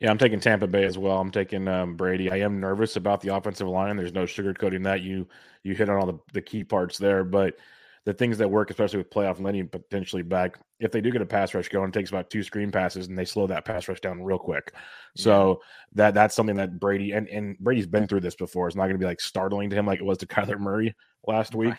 Yeah, 0.00 0.10
I'm 0.10 0.18
taking 0.18 0.38
Tampa 0.38 0.68
Bay 0.68 0.84
as 0.84 0.96
well. 0.96 1.18
I'm 1.18 1.32
taking 1.32 1.66
um, 1.66 1.96
Brady. 1.96 2.30
I 2.30 2.36
am 2.36 2.60
nervous 2.60 2.96
about 2.96 3.20
the 3.20 3.34
offensive 3.34 3.66
line. 3.66 3.96
There's 3.96 4.14
no 4.14 4.24
sugarcoating 4.24 4.84
that. 4.84 5.00
You 5.00 5.26
you 5.64 5.74
hit 5.74 5.88
on 5.88 5.96
all 5.96 6.06
the, 6.06 6.18
the 6.32 6.42
key 6.42 6.62
parts 6.62 6.98
there, 6.98 7.24
but 7.24 7.56
the 8.04 8.12
things 8.12 8.38
that 8.38 8.50
work, 8.50 8.70
especially 8.70 8.98
with 8.98 9.10
playoff 9.10 9.40
Lenny 9.40 9.62
potentially 9.62 10.22
back, 10.22 10.58
if 10.80 10.92
they 10.92 11.00
do 11.00 11.10
get 11.10 11.22
a 11.22 11.26
pass 11.26 11.54
rush 11.54 11.68
going, 11.68 11.88
it 11.88 11.92
takes 11.92 12.10
about 12.10 12.30
two 12.30 12.42
screen 12.42 12.70
passes 12.70 13.08
and 13.08 13.18
they 13.18 13.24
slow 13.24 13.46
that 13.46 13.64
pass 13.64 13.88
rush 13.88 14.00
down 14.00 14.22
real 14.22 14.38
quick. 14.38 14.72
So 15.16 15.60
that 15.94 16.14
that's 16.14 16.34
something 16.34 16.56
that 16.56 16.78
Brady 16.78 17.12
and, 17.12 17.28
and 17.28 17.58
Brady's 17.58 17.86
been 17.86 18.06
through 18.06 18.20
this 18.20 18.36
before. 18.36 18.66
It's 18.66 18.76
not 18.76 18.84
going 18.84 18.94
to 18.94 18.98
be 18.98 19.04
like 19.04 19.20
startling 19.20 19.70
to 19.70 19.76
him 19.76 19.86
like 19.86 20.00
it 20.00 20.04
was 20.04 20.18
to 20.18 20.26
Kyler 20.28 20.58
Murray 20.58 20.94
last 21.26 21.54
week. 21.54 21.74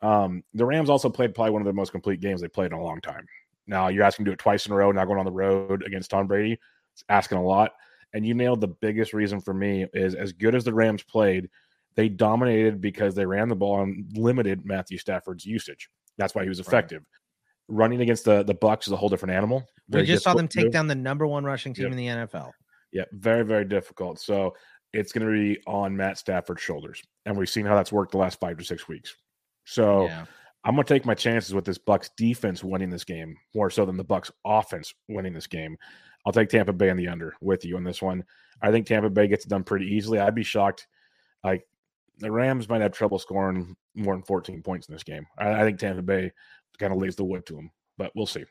Um, 0.00 0.42
the 0.54 0.64
Rams 0.64 0.90
also 0.90 1.10
played 1.10 1.34
probably 1.34 1.52
one 1.52 1.62
of 1.62 1.66
the 1.66 1.72
most 1.72 1.92
complete 1.92 2.20
games 2.20 2.40
they 2.40 2.48
played 2.48 2.72
in 2.72 2.78
a 2.78 2.82
long 2.82 3.00
time. 3.00 3.26
Now 3.66 3.88
you're 3.88 4.04
asking 4.04 4.24
to 4.24 4.30
do 4.30 4.32
it 4.32 4.38
twice 4.38 4.66
in 4.66 4.72
a 4.72 4.76
row, 4.76 4.92
not 4.92 5.06
going 5.06 5.18
on 5.18 5.26
the 5.26 5.32
road 5.32 5.84
against 5.84 6.10
Tom 6.10 6.26
Brady. 6.26 6.58
It's 6.94 7.04
asking 7.08 7.38
a 7.38 7.44
lot. 7.44 7.72
And 8.14 8.26
you 8.26 8.34
nailed 8.34 8.60
the 8.60 8.68
biggest 8.68 9.12
reason 9.12 9.40
for 9.40 9.52
me 9.52 9.86
is 9.92 10.14
as 10.14 10.32
good 10.32 10.54
as 10.54 10.64
the 10.64 10.72
Rams 10.72 11.02
played, 11.02 11.50
they 11.98 12.08
dominated 12.08 12.80
because 12.80 13.16
they 13.16 13.26
ran 13.26 13.48
the 13.48 13.56
ball 13.56 13.82
and 13.82 14.06
limited 14.16 14.64
Matthew 14.64 14.98
Stafford's 14.98 15.44
usage. 15.44 15.90
That's 16.16 16.32
why 16.32 16.44
he 16.44 16.48
was 16.48 16.60
Right. 16.60 16.68
effective. 16.68 17.02
Running 17.66 18.00
against 18.00 18.24
the 18.24 18.44
the 18.44 18.54
Bucs 18.54 18.86
is 18.86 18.92
a 18.92 18.96
whole 18.96 19.08
different 19.08 19.34
animal. 19.34 19.68
We 19.88 20.04
just 20.04 20.22
saw 20.22 20.32
them 20.34 20.46
take 20.46 20.70
down 20.70 20.86
the 20.86 20.94
number 20.94 21.26
one 21.26 21.42
rushing 21.42 21.74
team 21.74 21.86
in 21.86 21.96
the 21.96 22.06
NFL. 22.06 22.52
Yeah, 22.92 23.02
very, 23.10 23.44
very 23.44 23.64
difficult. 23.64 24.20
So 24.20 24.54
it's 24.92 25.12
going 25.12 25.26
to 25.26 25.32
be 25.32 25.60
on 25.66 25.96
Matt 25.96 26.18
Stafford's 26.18 26.62
shoulders. 26.62 27.02
And 27.26 27.36
we've 27.36 27.48
seen 27.48 27.66
how 27.66 27.74
that's 27.74 27.90
worked 27.90 28.12
the 28.12 28.18
last 28.18 28.38
five 28.38 28.56
to 28.58 28.64
six 28.64 28.86
weeks. 28.86 29.16
So 29.64 30.04
yeah. 30.04 30.24
I'm 30.64 30.76
going 30.76 30.86
to 30.86 30.94
take 30.94 31.04
my 31.04 31.14
chances 31.14 31.52
with 31.52 31.64
this 31.64 31.78
Bucs 31.78 32.10
defense 32.16 32.62
winning 32.62 32.90
this 32.90 33.04
game 33.04 33.36
more 33.56 33.70
so 33.70 33.84
than 33.84 33.96
the 33.96 34.04
Bucs 34.04 34.30
offense 34.44 34.94
winning 35.08 35.32
this 35.32 35.48
game. 35.48 35.76
I'll 36.24 36.32
take 36.32 36.48
Tampa 36.48 36.72
Bay 36.72 36.90
and 36.90 36.98
the 36.98 37.08
under 37.08 37.34
with 37.40 37.64
you 37.64 37.76
on 37.76 37.82
this 37.82 38.00
one. 38.00 38.22
I 38.62 38.70
think 38.70 38.86
Tampa 38.86 39.10
Bay 39.10 39.26
gets 39.26 39.44
it 39.44 39.48
done 39.48 39.64
pretty 39.64 39.86
easily. 39.86 40.20
I'd 40.20 40.34
be 40.36 40.44
shocked. 40.44 40.86
Like 41.42 41.64
the 42.18 42.30
Rams 42.30 42.68
might 42.68 42.80
have 42.80 42.92
trouble 42.92 43.18
scoring 43.18 43.76
more 43.94 44.14
than 44.14 44.22
14 44.22 44.62
points 44.62 44.88
in 44.88 44.94
this 44.94 45.04
game. 45.04 45.26
I, 45.38 45.52
I 45.52 45.64
think 45.64 45.78
Tampa 45.78 46.02
Bay 46.02 46.32
kind 46.78 46.92
of 46.92 46.98
lays 46.98 47.16
the 47.16 47.24
wood 47.24 47.46
to 47.46 47.54
them, 47.54 47.70
but 47.96 48.12
we'll 48.14 48.26
see. 48.26 48.44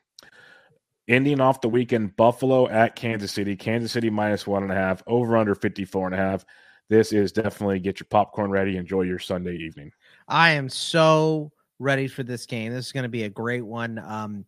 Ending 1.07 1.39
off 1.39 1.61
the 1.61 1.69
weekend, 1.69 2.15
Buffalo 2.17 2.67
at 2.67 2.95
Kansas 2.95 3.31
City. 3.31 3.55
Kansas 3.55 3.93
City 3.93 4.09
minus 4.09 4.45
one 4.45 4.63
and 4.63 4.71
a 4.71 4.75
half, 4.75 5.01
over 5.07 5.37
under 5.37 5.55
54 5.55 6.07
and 6.07 6.15
a 6.15 6.17
half. 6.17 6.45
This 6.89 7.13
is 7.13 7.31
definitely 7.31 7.79
get 7.79 7.99
your 7.99 8.07
popcorn 8.09 8.49
ready. 8.49 8.77
Enjoy 8.77 9.01
your 9.01 9.19
Sunday 9.19 9.55
evening. 9.55 9.91
I 10.27 10.51
am 10.51 10.69
so 10.69 11.51
ready 11.79 12.07
for 12.07 12.23
this 12.23 12.45
game. 12.45 12.73
This 12.73 12.87
is 12.87 12.91
going 12.91 13.03
to 13.03 13.09
be 13.09 13.23
a 13.23 13.29
great 13.29 13.65
one. 13.65 13.99
Um, 13.99 14.45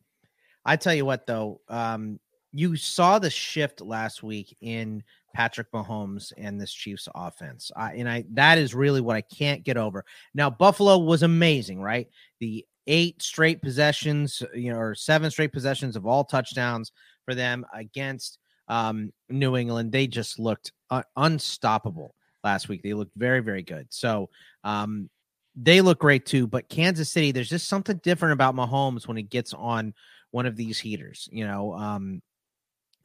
I 0.65 0.75
tell 0.75 0.93
you 0.93 1.05
what, 1.05 1.25
though, 1.25 1.61
um, 1.69 2.19
you 2.51 2.75
saw 2.75 3.19
the 3.19 3.29
shift 3.29 3.81
last 3.81 4.23
week 4.23 4.55
in 4.61 5.03
Patrick 5.33 5.71
Mahomes 5.71 6.31
and 6.37 6.59
this 6.59 6.73
Chiefs 6.73 7.07
offense, 7.15 7.71
I, 7.75 7.93
and 7.93 8.09
I 8.09 8.25
that 8.33 8.57
is 8.57 8.75
really 8.75 9.01
what 9.01 9.15
I 9.15 9.21
can't 9.21 9.63
get 9.63 9.77
over. 9.77 10.05
Now, 10.33 10.49
Buffalo 10.49 10.97
was 10.97 11.23
amazing, 11.23 11.81
right? 11.81 12.07
The 12.39 12.65
eight 12.87 13.21
straight 13.21 13.61
possessions, 13.61 14.41
you 14.53 14.71
know, 14.71 14.79
or 14.79 14.95
seven 14.95 15.31
straight 15.31 15.53
possessions 15.53 15.95
of 15.95 16.05
all 16.05 16.23
touchdowns 16.23 16.91
for 17.25 17.35
them 17.35 17.65
against 17.73 18.39
um, 18.67 19.11
New 19.29 19.55
England. 19.55 19.91
They 19.91 20.07
just 20.07 20.39
looked 20.39 20.71
uh, 20.89 21.03
unstoppable 21.15 22.15
last 22.43 22.69
week. 22.69 22.81
They 22.83 22.93
looked 22.93 23.15
very, 23.15 23.41
very 23.41 23.63
good. 23.63 23.87
So, 23.89 24.29
um, 24.63 25.09
they 25.55 25.81
look 25.81 25.99
great 25.99 26.25
too. 26.25 26.47
But 26.47 26.69
Kansas 26.69 27.11
City, 27.11 27.31
there's 27.31 27.49
just 27.49 27.67
something 27.67 27.99
different 28.03 28.33
about 28.33 28.55
Mahomes 28.55 29.07
when 29.07 29.17
he 29.17 29.23
gets 29.23 29.53
on 29.53 29.93
one 30.31 30.45
of 30.45 30.55
these 30.55 30.79
heaters, 30.79 31.27
you 31.31 31.45
know. 31.45 31.73
Um, 31.73 32.21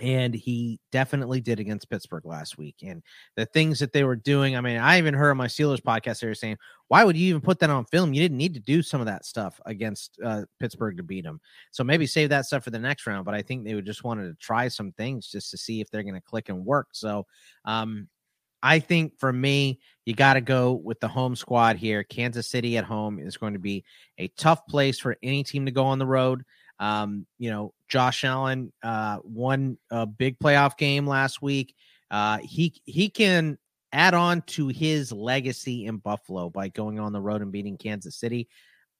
and 0.00 0.34
he 0.34 0.80
definitely 0.90 1.40
did 1.40 1.60
against 1.60 1.88
Pittsburgh 1.88 2.24
last 2.24 2.58
week. 2.58 2.76
And 2.82 3.02
the 3.36 3.46
things 3.46 3.78
that 3.78 3.92
they 3.92 4.04
were 4.04 4.16
doing, 4.16 4.56
I 4.56 4.60
mean, 4.60 4.78
I 4.78 4.98
even 4.98 5.14
heard 5.14 5.30
on 5.30 5.36
my 5.36 5.46
Steelers 5.46 5.80
podcast 5.80 6.20
they 6.20 6.26
were 6.26 6.34
saying, 6.34 6.58
"Why 6.88 7.04
would 7.04 7.16
you 7.16 7.28
even 7.28 7.40
put 7.40 7.60
that 7.60 7.70
on 7.70 7.84
film? 7.86 8.12
You 8.12 8.20
didn't 8.20 8.38
need 8.38 8.54
to 8.54 8.60
do 8.60 8.82
some 8.82 9.00
of 9.00 9.06
that 9.06 9.24
stuff 9.24 9.60
against 9.66 10.18
uh, 10.24 10.44
Pittsburgh 10.58 10.96
to 10.96 11.02
beat 11.02 11.24
them. 11.24 11.40
So 11.70 11.84
maybe 11.84 12.06
save 12.06 12.30
that 12.30 12.46
stuff 12.46 12.64
for 12.64 12.70
the 12.70 12.78
next 12.78 13.06
round." 13.06 13.24
But 13.24 13.34
I 13.34 13.42
think 13.42 13.64
they 13.64 13.74
would 13.74 13.86
just 13.86 14.04
wanted 14.04 14.28
to 14.28 14.34
try 14.34 14.68
some 14.68 14.92
things 14.92 15.30
just 15.30 15.50
to 15.52 15.56
see 15.56 15.80
if 15.80 15.90
they're 15.90 16.02
going 16.02 16.14
to 16.14 16.20
click 16.20 16.48
and 16.48 16.64
work. 16.64 16.88
So, 16.92 17.26
um, 17.64 18.08
I 18.64 18.78
think 18.78 19.18
for 19.18 19.30
me, 19.30 19.78
you 20.06 20.14
got 20.14 20.34
to 20.34 20.40
go 20.40 20.72
with 20.72 20.98
the 20.98 21.06
home 21.06 21.36
squad 21.36 21.76
here. 21.76 22.02
Kansas 22.02 22.48
City 22.48 22.78
at 22.78 22.84
home 22.84 23.18
is 23.18 23.36
going 23.36 23.52
to 23.52 23.58
be 23.58 23.84
a 24.18 24.28
tough 24.28 24.66
place 24.66 24.98
for 24.98 25.16
any 25.22 25.44
team 25.44 25.66
to 25.66 25.70
go 25.70 25.84
on 25.84 25.98
the 25.98 26.06
road. 26.06 26.44
Um, 26.78 27.26
you 27.38 27.50
know, 27.50 27.72
Josh 27.88 28.24
Allen 28.24 28.72
uh, 28.82 29.18
won 29.22 29.78
a 29.90 30.06
big 30.06 30.38
playoff 30.38 30.76
game 30.76 31.06
last 31.06 31.42
week. 31.42 31.74
Uh, 32.10 32.38
he 32.42 32.74
he 32.84 33.08
can 33.08 33.58
add 33.92 34.14
on 34.14 34.42
to 34.42 34.68
his 34.68 35.12
legacy 35.12 35.86
in 35.86 35.98
Buffalo 35.98 36.50
by 36.50 36.68
going 36.68 36.98
on 36.98 37.12
the 37.12 37.20
road 37.20 37.42
and 37.42 37.52
beating 37.52 37.76
Kansas 37.76 38.16
City. 38.16 38.48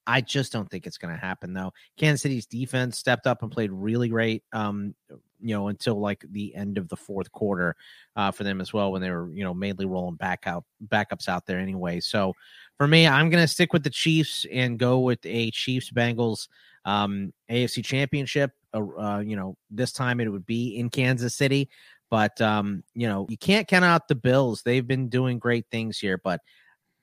I 0.07 0.21
just 0.21 0.51
don't 0.51 0.69
think 0.69 0.85
it's 0.85 0.97
going 0.97 1.13
to 1.13 1.19
happen 1.19 1.53
though. 1.53 1.73
Kansas 1.97 2.21
City's 2.21 2.45
defense 2.45 2.97
stepped 2.97 3.27
up 3.27 3.41
and 3.41 3.51
played 3.51 3.71
really 3.71 4.07
great. 4.07 4.43
Um, 4.53 4.93
you 5.41 5.53
know, 5.55 5.67
until 5.67 5.99
like 5.99 6.23
the 6.31 6.55
end 6.55 6.77
of 6.77 6.87
the 6.89 6.95
fourth 6.95 7.31
quarter 7.31 7.75
uh, 8.15 8.31
for 8.31 8.43
them 8.43 8.61
as 8.61 8.71
well 8.73 8.91
when 8.91 9.01
they 9.01 9.11
were 9.11 9.29
you 9.31 9.43
know 9.43 9.53
mainly 9.53 9.85
rolling 9.85 10.15
back 10.15 10.43
out 10.45 10.63
backups 10.87 11.27
out 11.27 11.45
there 11.45 11.59
anyway. 11.59 11.99
So 11.99 12.33
for 12.77 12.87
me, 12.87 13.07
I'm 13.07 13.29
going 13.29 13.43
to 13.43 13.47
stick 13.47 13.73
with 13.73 13.83
the 13.83 13.89
Chiefs 13.89 14.45
and 14.51 14.79
go 14.79 14.99
with 14.99 15.19
a 15.25 15.51
Chiefs 15.51 15.91
Bengals 15.91 16.47
um, 16.85 17.33
AFC 17.49 17.83
Championship. 17.83 18.51
Uh, 18.73 18.85
uh, 18.97 19.19
you 19.19 19.35
know, 19.35 19.57
this 19.69 19.91
time 19.91 20.19
it 20.19 20.31
would 20.31 20.45
be 20.45 20.77
in 20.77 20.89
Kansas 20.89 21.35
City, 21.35 21.69
But 22.09 22.39
um, 22.41 22.83
you 22.93 23.07
know, 23.07 23.25
you 23.29 23.37
can't 23.37 23.67
count 23.67 23.85
out 23.85 24.07
the 24.07 24.15
Bills. 24.15 24.61
They've 24.61 24.87
been 24.87 25.09
doing 25.09 25.39
great 25.39 25.65
things 25.71 25.99
here, 25.99 26.19
but 26.23 26.41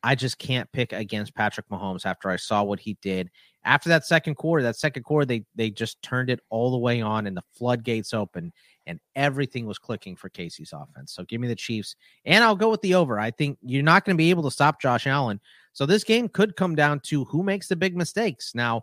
I 0.03 0.15
just 0.15 0.39
can't 0.39 0.71
pick 0.73 0.93
against 0.93 1.35
Patrick 1.35 1.69
Mahomes 1.69 2.07
after 2.07 2.29
I 2.29 2.37
saw 2.37 2.63
what 2.63 2.81
he 2.81 2.97
did 3.03 3.31
after 3.65 3.89
that 3.91 4.05
second 4.05 4.35
quarter. 4.35 4.63
That 4.63 4.77
second 4.77 5.05
quarter, 5.05 5.27
they 5.27 5.45
they 5.55 5.71
just 5.71 6.03
turned 6.03 6.31
it 6.31 6.41
all 6.51 6.71
the 6.71 6.79
way 6.79 7.01
on, 7.01 7.27
and 7.27 7.37
the 7.37 7.45
floodgates 7.53 8.13
open, 8.13 8.53
and 8.87 9.01
everything 9.15 9.67
was 9.67 9.79
clicking 9.79 10.17
for 10.17 10.29
KC's 10.29 10.73
offense. 10.73 11.13
So 11.13 11.25
give 11.25 11.41
me 11.41 11.49
the 11.49 11.55
Chiefs, 11.55 11.97
and 12.25 12.43
I'll 12.45 12.57
go 12.57 12.71
with 12.71 12.81
the 12.83 12.95
over. 12.95 13.19
I 13.19 13.31
think 13.31 13.59
you're 13.63 13.83
not 13.83 14.05
going 14.05 14.17
to 14.17 14.19
be 14.19 14.31
able 14.31 14.45
to 14.45 14.51
stop 14.51 14.81
Josh 14.81 15.07
Allen. 15.07 15.41
So 15.73 15.87
this 15.87 16.05
game 16.05 16.29
could 16.29 16.57
come 16.57 16.75
down 16.75 17.01
to 17.01 17.25
who 17.25 17.43
makes 17.43 17.69
the 17.69 17.77
big 17.77 17.97
mistakes. 17.97 18.55
Now, 18.55 18.83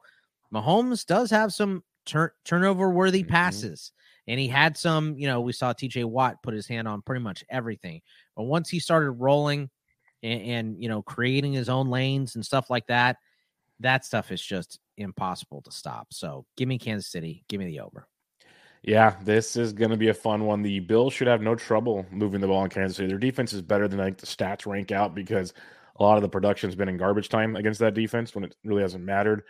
Mahomes 0.54 1.06
does 1.06 1.32
have 1.32 1.54
some 1.54 1.84
turn 2.06 2.32
turnover 2.46 2.90
worthy 2.90 3.22
mm-hmm. 3.22 3.32
passes. 3.32 3.92
And 4.28 4.40
he 4.40 4.48
had 4.48 4.78
some, 4.78 5.18
you 5.18 5.28
know, 5.28 5.42
we 5.42 5.54
saw 5.54 5.74
TJ 5.74 6.06
Watt 6.06 6.44
put 6.44 6.54
his 6.54 6.68
hand 6.68 6.88
on 6.88 7.02
pretty 7.02 7.24
much 7.24 7.44
everything. 7.50 8.02
But 8.36 8.44
once 8.44 8.70
he 8.70 8.80
started 8.80 9.12
rolling 9.12 9.72
and, 10.22 10.42
and, 10.42 10.84
you 10.84 10.88
know, 10.88 11.02
creating 11.02 11.54
his 11.54 11.68
own 11.68 11.90
lanes 11.90 12.36
and 12.36 12.46
stuff 12.46 12.70
like 12.70 12.86
that, 12.88 13.18
that 13.80 14.06
stuff 14.06 14.32
is 14.32 14.42
just 14.42 14.80
impossible 14.98 15.64
to 15.64 15.72
stop. 15.72 16.14
So 16.14 16.46
give 16.58 16.68
me 16.68 16.78
Kansas 16.78 17.12
City. 17.12 17.44
Give 17.48 17.60
me 17.60 17.66
the 17.66 17.80
over. 17.80 18.08
Yeah, 18.84 19.16
this 19.24 19.56
is 19.56 19.74
going 19.74 19.92
to 19.92 19.98
be 19.98 20.10
a 20.10 20.14
fun 20.14 20.46
one. 20.46 20.62
The 20.62 20.80
Bills 20.80 21.14
should 21.14 21.28
have 21.28 21.42
no 21.42 21.56
trouble 21.56 22.06
moving 22.12 22.40
the 22.40 22.48
ball 22.48 22.64
in 22.64 22.70
Kansas 22.70 22.98
City. 22.98 23.10
Their 23.10 23.18
defense 23.18 23.52
is 23.52 23.62
better 23.62 23.88
than 23.88 24.00
I 24.00 24.06
think 24.06 24.20
the 24.20 24.28
stats 24.28 24.66
rank 24.66 24.92
out 24.92 25.16
because 25.16 25.54
a 26.00 26.04
lot 26.04 26.18
of 26.18 26.22
the 26.22 26.30
production's 26.30 26.76
been 26.76 26.88
in 26.88 26.98
garbage 26.98 27.30
time 27.30 27.56
against 27.56 27.80
that 27.80 27.94
defense 27.94 28.34
when 28.36 28.44
it 28.44 28.56
really 28.64 28.82
hasn't 28.82 29.04
mattered. 29.04 29.44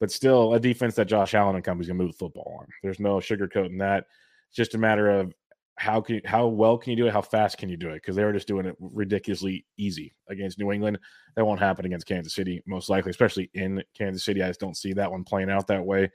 But 0.00 0.10
still, 0.10 0.54
a 0.54 0.60
defense 0.60 0.94
that 0.96 1.06
Josh 1.06 1.34
Allen 1.34 1.54
and 1.54 1.64
company's 1.64 1.88
going 1.88 1.98
to 1.98 2.04
move 2.04 2.12
the 2.12 2.18
football 2.18 2.58
on. 2.60 2.66
There's 2.82 3.00
no 3.00 3.16
sugarcoating 3.16 3.78
that 3.78 4.06
It's 4.48 4.56
just 4.56 4.74
a 4.74 4.78
matter 4.78 5.08
of 5.08 5.32
how 5.76 6.00
can 6.00 6.16
you, 6.16 6.20
how 6.24 6.46
well 6.46 6.78
can 6.78 6.90
you 6.90 6.96
do 6.96 7.06
it? 7.06 7.12
How 7.12 7.22
fast 7.22 7.58
can 7.58 7.68
you 7.68 7.76
do 7.76 7.90
it? 7.90 7.94
Because 7.94 8.16
they 8.16 8.24
were 8.24 8.32
just 8.32 8.48
doing 8.48 8.66
it 8.66 8.76
ridiculously 8.78 9.66
easy 9.76 10.14
against 10.28 10.58
New 10.58 10.72
England. 10.72 10.98
That 11.36 11.44
won't 11.44 11.60
happen 11.60 11.84
against 11.84 12.06
Kansas 12.06 12.34
City, 12.34 12.62
most 12.66 12.88
likely, 12.88 13.10
especially 13.10 13.50
in 13.54 13.82
Kansas 13.96 14.24
City. 14.24 14.42
I 14.42 14.48
just 14.48 14.60
don't 14.60 14.76
see 14.76 14.92
that 14.92 15.10
one 15.10 15.24
playing 15.24 15.50
out 15.50 15.66
that 15.68 15.84
way. 15.84 16.10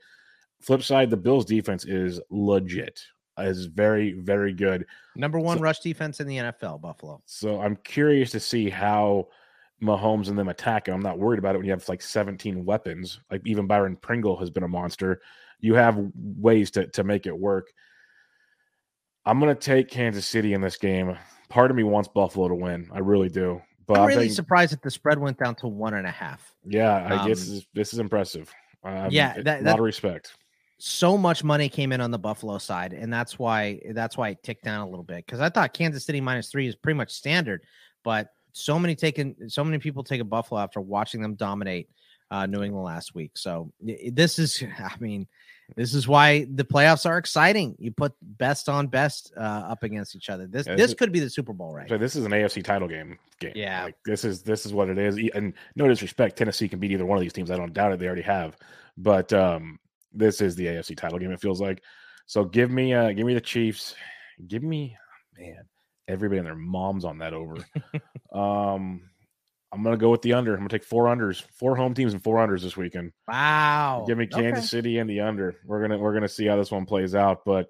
Flip 0.62 0.82
side, 0.82 1.10
the 1.10 1.16
Bills' 1.16 1.44
defense 1.44 1.84
is 1.84 2.20
legit. 2.30 3.00
Is 3.38 3.66
very 3.66 4.12
very 4.12 4.52
good. 4.52 4.84
Number 5.16 5.40
one 5.40 5.56
so, 5.56 5.62
rush 5.62 5.78
defense 5.78 6.20
in 6.20 6.26
the 6.26 6.36
NFL, 6.36 6.82
Buffalo. 6.82 7.22
So 7.24 7.60
I'm 7.60 7.76
curious 7.76 8.30
to 8.32 8.40
see 8.40 8.68
how 8.68 9.28
Mahomes 9.82 10.28
and 10.28 10.38
them 10.38 10.48
attack. 10.48 10.88
I'm 10.88 11.00
not 11.00 11.18
worried 11.18 11.38
about 11.38 11.54
it 11.54 11.58
when 11.58 11.66
you 11.66 11.72
have 11.72 11.88
like 11.88 12.02
17 12.02 12.64
weapons. 12.64 13.20
Like 13.30 13.42
even 13.44 13.66
Byron 13.66 13.96
Pringle 13.96 14.36
has 14.38 14.50
been 14.50 14.62
a 14.62 14.68
monster. 14.68 15.20
You 15.60 15.74
have 15.74 15.98
ways 16.14 16.70
to 16.72 16.86
to 16.88 17.04
make 17.04 17.26
it 17.26 17.38
work. 17.38 17.72
I'm 19.26 19.38
going 19.38 19.54
to 19.54 19.60
take 19.60 19.90
Kansas 19.90 20.26
City 20.26 20.54
in 20.54 20.60
this 20.60 20.76
game. 20.76 21.16
Part 21.48 21.70
of 21.70 21.76
me 21.76 21.82
wants 21.82 22.08
Buffalo 22.08 22.48
to 22.48 22.54
win. 22.54 22.88
I 22.92 23.00
really 23.00 23.28
do. 23.28 23.60
But 23.86 24.00
I'm 24.00 24.06
really 24.06 24.28
surprised 24.28 24.72
that 24.72 24.82
the 24.82 24.90
spread 24.90 25.18
went 25.18 25.38
down 25.38 25.56
to 25.56 25.66
one 25.66 25.94
and 25.94 26.06
a 26.06 26.10
half. 26.10 26.54
Yeah, 26.64 26.94
I 26.94 27.16
um, 27.16 27.28
guess 27.28 27.40
this 27.40 27.48
is, 27.48 27.66
this 27.74 27.92
is 27.92 27.98
impressive. 27.98 28.50
Um, 28.84 29.08
yeah, 29.10 29.40
that, 29.42 29.62
a 29.62 29.64
lot 29.64 29.78
of 29.78 29.84
respect. 29.84 30.32
So 30.78 31.18
much 31.18 31.44
money 31.44 31.68
came 31.68 31.92
in 31.92 32.00
on 32.00 32.10
the 32.10 32.18
Buffalo 32.18 32.58
side, 32.58 32.92
and 32.92 33.12
that's 33.12 33.38
why 33.38 33.80
that's 33.92 34.16
why 34.16 34.30
it 34.30 34.42
ticked 34.42 34.64
down 34.64 34.80
a 34.80 34.88
little 34.88 35.04
bit. 35.04 35.26
Because 35.26 35.40
I 35.40 35.48
thought 35.50 35.74
Kansas 35.74 36.06
City 36.06 36.20
minus 36.20 36.50
three 36.50 36.66
is 36.66 36.76
pretty 36.76 36.96
much 36.96 37.10
standard, 37.10 37.62
but 38.04 38.28
so 38.52 38.78
many 38.78 38.94
taken 38.94 39.48
so 39.48 39.64
many 39.64 39.78
people 39.78 40.02
take 40.02 40.20
a 40.20 40.24
Buffalo 40.24 40.60
after 40.60 40.80
watching 40.80 41.22
them 41.22 41.34
dominate 41.34 41.88
uh, 42.30 42.46
New 42.46 42.62
England 42.62 42.84
last 42.84 43.14
week. 43.14 43.32
So 43.34 43.72
this 43.80 44.38
is, 44.38 44.62
I 44.78 44.94
mean, 45.00 45.26
this 45.76 45.94
is 45.94 46.08
why 46.08 46.46
the 46.52 46.64
playoffs 46.64 47.06
are 47.06 47.18
exciting. 47.18 47.76
You 47.78 47.92
put 47.92 48.12
best 48.20 48.68
on 48.68 48.88
best 48.88 49.32
uh, 49.36 49.40
up 49.40 49.82
against 49.82 50.16
each 50.16 50.28
other. 50.28 50.46
This 50.46 50.66
yeah, 50.66 50.74
this, 50.74 50.90
this 50.90 50.98
could 50.98 51.12
be 51.12 51.20
the 51.20 51.30
Super 51.30 51.52
Bowl, 51.52 51.72
right? 51.72 51.88
So 51.88 51.96
this 51.96 52.16
is 52.16 52.24
an 52.24 52.32
AFC 52.32 52.64
title 52.64 52.88
game. 52.88 53.18
Game. 53.38 53.52
Yeah, 53.54 53.84
like, 53.84 53.96
this 54.04 54.24
is 54.24 54.42
this 54.42 54.66
is 54.66 54.72
what 54.72 54.88
it 54.88 54.98
is. 54.98 55.16
And 55.34 55.54
no 55.76 55.86
disrespect, 55.86 56.36
Tennessee 56.36 56.68
can 56.68 56.80
beat 56.80 56.90
either 56.90 57.06
one 57.06 57.18
of 57.18 57.22
these 57.22 57.32
teams. 57.32 57.50
I 57.50 57.56
don't 57.56 57.72
doubt 57.72 57.92
it. 57.92 58.00
They 58.00 58.06
already 58.06 58.22
have, 58.22 58.56
but 58.96 59.32
um, 59.32 59.78
this 60.12 60.40
is 60.40 60.56
the 60.56 60.66
AFC 60.66 60.96
title 60.96 61.18
game. 61.18 61.30
It 61.30 61.40
feels 61.40 61.60
like. 61.60 61.82
So 62.26 62.44
give 62.44 62.70
me 62.70 62.92
uh, 62.92 63.12
give 63.12 63.26
me 63.26 63.34
the 63.34 63.40
Chiefs. 63.40 63.94
Give 64.46 64.62
me 64.62 64.96
man 65.38 65.64
everybody 66.10 66.38
and 66.38 66.46
their 66.46 66.54
moms 66.54 67.04
on 67.04 67.18
that 67.18 67.32
over. 67.32 67.56
um, 68.32 69.02
I'm 69.72 69.82
gonna 69.82 69.96
go 69.96 70.10
with 70.10 70.22
the 70.22 70.32
under. 70.32 70.52
I'm 70.52 70.60
gonna 70.60 70.68
take 70.68 70.84
four 70.84 71.04
unders, 71.04 71.42
four 71.42 71.76
home 71.76 71.94
teams 71.94 72.12
and 72.12 72.22
four 72.22 72.36
unders 72.36 72.62
this 72.62 72.76
weekend. 72.76 73.12
Wow. 73.28 74.04
Give 74.06 74.18
me 74.18 74.26
Kansas 74.26 74.64
okay. 74.64 74.66
City 74.66 74.98
and 74.98 75.08
the 75.08 75.20
under. 75.20 75.56
We're 75.64 75.80
gonna 75.80 75.98
we're 75.98 76.12
gonna 76.12 76.28
see 76.28 76.46
how 76.46 76.56
this 76.56 76.70
one 76.70 76.86
plays 76.86 77.14
out, 77.14 77.44
but 77.44 77.68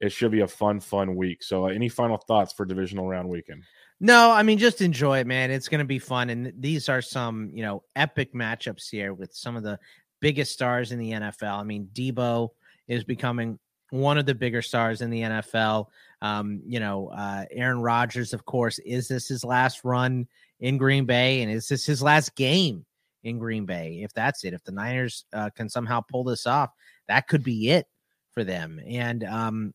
it 0.00 0.12
should 0.12 0.30
be 0.30 0.40
a 0.40 0.48
fun, 0.48 0.80
fun 0.80 1.16
week. 1.16 1.42
So, 1.42 1.66
uh, 1.66 1.68
any 1.70 1.88
final 1.88 2.18
thoughts 2.18 2.52
for 2.52 2.64
divisional 2.64 3.08
round 3.08 3.28
weekend? 3.28 3.64
No, 4.00 4.30
I 4.30 4.42
mean 4.44 4.58
just 4.58 4.80
enjoy 4.80 5.18
it, 5.18 5.26
man. 5.26 5.50
It's 5.50 5.68
gonna 5.68 5.84
be 5.84 5.98
fun, 5.98 6.30
and 6.30 6.52
these 6.58 6.88
are 6.88 7.02
some 7.02 7.50
you 7.52 7.62
know 7.62 7.82
epic 7.96 8.32
matchups 8.32 8.88
here 8.90 9.12
with 9.12 9.34
some 9.34 9.56
of 9.56 9.64
the 9.64 9.78
biggest 10.20 10.52
stars 10.52 10.92
in 10.92 10.98
the 11.00 11.10
NFL. 11.10 11.58
I 11.58 11.64
mean, 11.64 11.88
Deebo 11.92 12.50
is 12.86 13.02
becoming 13.02 13.58
one 13.90 14.18
of 14.18 14.26
the 14.26 14.34
bigger 14.34 14.62
stars 14.62 15.02
in 15.02 15.10
the 15.10 15.20
NFL. 15.20 15.86
Um, 16.24 16.62
you 16.66 16.80
know, 16.80 17.08
uh, 17.08 17.44
Aaron 17.50 17.80
Rodgers, 17.80 18.32
of 18.32 18.44
course, 18.46 18.78
is 18.80 19.08
this 19.08 19.28
his 19.28 19.44
last 19.44 19.84
run? 19.84 20.26
in 20.60 20.78
Green 20.78 21.04
Bay, 21.04 21.42
and 21.42 21.52
is 21.52 21.68
this 21.68 21.84
his 21.84 22.02
last 22.02 22.34
game 22.36 22.84
in 23.22 23.38
Green 23.38 23.66
Bay? 23.66 24.00
If 24.02 24.12
that's 24.14 24.44
it, 24.44 24.54
if 24.54 24.64
the 24.64 24.72
Niners 24.72 25.26
uh, 25.32 25.50
can 25.50 25.68
somehow 25.68 26.00
pull 26.00 26.24
this 26.24 26.46
off, 26.46 26.70
that 27.06 27.28
could 27.28 27.44
be 27.44 27.70
it 27.70 27.86
for 28.32 28.44
them. 28.44 28.80
And 28.86 29.24
um, 29.24 29.74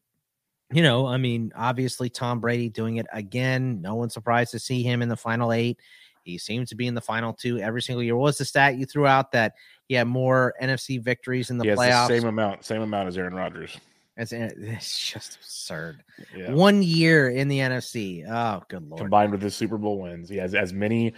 you 0.71 0.83
know, 0.83 1.05
I 1.05 1.17
mean, 1.17 1.51
obviously 1.55 2.09
Tom 2.09 2.39
Brady 2.39 2.69
doing 2.69 2.97
it 2.97 3.05
again. 3.13 3.81
No 3.81 3.95
one's 3.95 4.13
surprised 4.13 4.51
to 4.51 4.59
see 4.59 4.83
him 4.83 5.01
in 5.01 5.09
the 5.09 5.17
final 5.17 5.53
eight. 5.53 5.79
He 6.23 6.37
seems 6.37 6.69
to 6.69 6.75
be 6.75 6.87
in 6.87 6.95
the 6.95 7.01
final 7.01 7.33
two 7.33 7.59
every 7.59 7.81
single 7.81 8.03
year. 8.03 8.15
What 8.15 8.25
was 8.25 8.37
the 8.37 8.45
stat 8.45 8.75
you 8.75 8.85
threw 8.85 9.07
out 9.07 9.31
that 9.31 9.53
he 9.87 9.95
had 9.95 10.07
more 10.07 10.53
NFC 10.61 11.01
victories 11.01 11.49
in 11.49 11.57
the 11.57 11.65
playoffs? 11.65 12.07
The 12.07 12.19
same 12.19 12.27
amount, 12.27 12.65
same 12.65 12.81
amount 12.81 13.07
as 13.07 13.17
Aaron 13.17 13.33
Rodgers. 13.33 13.77
It's, 14.19 14.33
it's 14.33 14.99
just 14.99 15.37
absurd. 15.37 16.03
Yeah. 16.35 16.51
One 16.51 16.83
year 16.83 17.29
in 17.29 17.47
the 17.47 17.59
NFC. 17.59 18.29
Oh, 18.29 18.61
good 18.67 18.87
lord! 18.87 18.99
Combined 18.99 19.31
with 19.31 19.41
his 19.41 19.55
Super 19.55 19.77
Bowl 19.77 19.99
wins, 19.99 20.27
he 20.27 20.35
has 20.37 20.53
as 20.53 20.73
many 20.73 21.13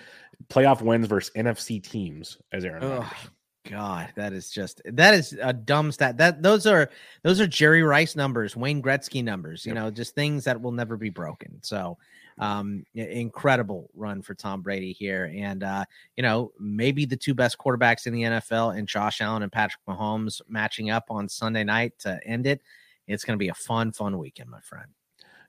playoff 0.50 0.82
wins 0.82 1.08
versus 1.08 1.34
NFC 1.36 1.82
teams 1.82 2.38
as 2.52 2.64
Aaron 2.64 2.88
Rodgers. 2.88 3.30
God, 3.70 4.10
that 4.16 4.34
is 4.34 4.50
just 4.50 4.82
that 4.86 5.14
is 5.14 5.38
a 5.42 5.54
dumb 5.54 5.92
stat. 5.92 6.18
That 6.18 6.42
those 6.42 6.66
are 6.68 6.90
those 7.24 7.40
are 7.40 7.48
Jerry 7.48 7.84
Rice 7.84 8.16
numbers, 8.16 8.56
Wayne 8.56 8.82
Gretzky 8.82 9.24
numbers. 9.24 9.66
You 9.66 9.74
yep. 9.74 9.84
know, 9.84 9.92
just 9.92 10.14
things 10.14 10.44
that 10.44 10.62
will 10.62 10.72
never 10.72 10.98
be 10.98 11.10
broken. 11.10 11.60
So, 11.62 11.98
um, 12.40 12.84
incredible 12.94 13.90
run 13.96 14.22
for 14.24 14.34
Tom 14.34 14.62
Brady 14.62 14.94
here, 14.94 15.32
and 15.36 15.64
uh, 15.64 15.86
you 16.18 16.24
know, 16.24 16.52
maybe 16.60 17.06
the 17.06 17.18
two 17.18 17.36
best 17.36 17.58
quarterbacks 17.58 18.08
in 18.08 18.14
the 18.14 18.24
NFL, 18.24 18.78
and 18.78 18.88
Josh 18.88 19.22
Allen 19.22 19.44
and 19.44 19.52
Patrick 19.52 19.82
Mahomes 19.88 20.42
matching 20.48 20.90
up 20.90 21.06
on 21.10 21.30
Sunday 21.30 21.64
night 21.64 21.94
to 22.00 22.20
end 22.26 22.48
it. 22.48 22.62
It's 23.08 23.24
going 23.24 23.38
to 23.38 23.44
be 23.44 23.50
a 23.50 23.54
fun, 23.54 23.92
fun 23.92 24.18
weekend, 24.18 24.50
my 24.50 24.62
friend. 24.62 24.88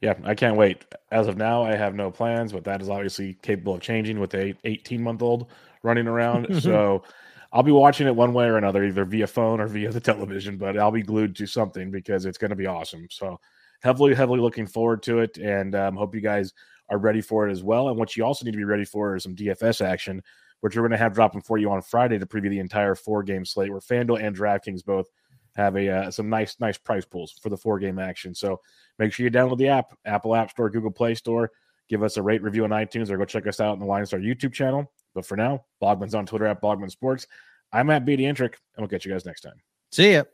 Yeah, 0.00 0.14
I 0.24 0.34
can't 0.34 0.56
wait. 0.56 0.84
As 1.12 1.28
of 1.28 1.36
now, 1.36 1.62
I 1.62 1.76
have 1.76 1.94
no 1.94 2.10
plans, 2.10 2.52
but 2.52 2.64
that 2.64 2.82
is 2.82 2.88
obviously 2.88 3.34
capable 3.42 3.74
of 3.74 3.80
changing 3.80 4.18
with 4.18 4.34
a 4.34 4.54
18 4.64 5.00
month 5.00 5.22
old 5.22 5.46
running 5.84 6.08
around. 6.08 6.60
so 6.62 7.04
I'll 7.52 7.62
be 7.62 7.70
watching 7.70 8.08
it 8.08 8.16
one 8.16 8.32
way 8.32 8.46
or 8.46 8.56
another, 8.56 8.84
either 8.84 9.04
via 9.04 9.26
phone 9.26 9.60
or 9.60 9.68
via 9.68 9.92
the 9.92 10.00
television, 10.00 10.56
but 10.56 10.76
I'll 10.76 10.90
be 10.90 11.02
glued 11.02 11.36
to 11.36 11.46
something 11.46 11.90
because 11.90 12.24
it's 12.24 12.38
going 12.38 12.50
to 12.50 12.56
be 12.56 12.66
awesome. 12.66 13.06
So 13.10 13.38
heavily, 13.82 14.14
heavily 14.14 14.40
looking 14.40 14.66
forward 14.66 15.02
to 15.04 15.20
it 15.20 15.38
and 15.38 15.74
um, 15.76 15.96
hope 15.96 16.14
you 16.14 16.20
guys 16.20 16.52
are 16.88 16.98
ready 16.98 17.20
for 17.20 17.48
it 17.48 17.52
as 17.52 17.62
well. 17.62 17.88
And 17.88 17.96
what 17.96 18.16
you 18.16 18.24
also 18.24 18.44
need 18.44 18.52
to 18.52 18.58
be 18.58 18.64
ready 18.64 18.84
for 18.84 19.14
is 19.14 19.22
some 19.22 19.36
DFS 19.36 19.84
action, 19.84 20.20
which 20.62 20.74
we're 20.74 20.82
going 20.82 20.92
to 20.92 20.98
have 20.98 21.14
dropping 21.14 21.42
for 21.42 21.58
you 21.58 21.70
on 21.70 21.80
Friday 21.80 22.18
to 22.18 22.26
preview 22.26 22.50
the 22.50 22.58
entire 22.58 22.94
four 22.94 23.22
game 23.22 23.44
slate 23.44 23.70
where 23.70 23.80
FanDuel 23.80 24.22
and 24.22 24.36
DraftKings 24.36 24.84
both 24.84 25.06
have 25.54 25.76
a 25.76 25.88
uh, 25.88 26.10
some 26.10 26.28
nice 26.28 26.56
nice 26.60 26.78
price 26.78 27.04
pools 27.04 27.32
for 27.42 27.48
the 27.48 27.56
four 27.56 27.78
game 27.78 27.98
action. 27.98 28.34
So 28.34 28.60
make 28.98 29.12
sure 29.12 29.24
you 29.24 29.30
download 29.30 29.58
the 29.58 29.68
app, 29.68 29.96
Apple 30.04 30.34
App 30.34 30.50
Store, 30.50 30.70
Google 30.70 30.90
Play 30.90 31.14
Store. 31.14 31.50
Give 31.88 32.02
us 32.02 32.16
a 32.16 32.22
rate 32.22 32.42
review 32.42 32.64
on 32.64 32.70
iTunes 32.70 33.10
or 33.10 33.18
go 33.18 33.24
check 33.24 33.46
us 33.46 33.60
out 33.60 33.72
on 33.72 33.78
the 33.78 33.86
Line 33.86 34.06
Star 34.06 34.20
YouTube 34.20 34.52
channel. 34.52 34.90
But 35.14 35.26
for 35.26 35.36
now, 35.36 35.64
Bogman's 35.82 36.14
on 36.14 36.26
Twitter 36.26 36.46
at 36.46 36.62
Bogman 36.62 36.90
Sports. 36.90 37.26
I'm 37.72 37.90
at 37.90 38.04
BD 38.04 38.20
Intric, 38.20 38.54
and 38.76 38.78
we'll 38.78 38.88
catch 38.88 39.04
you 39.04 39.12
guys 39.12 39.26
next 39.26 39.42
time. 39.42 39.60
See 39.90 40.12
ya. 40.12 40.24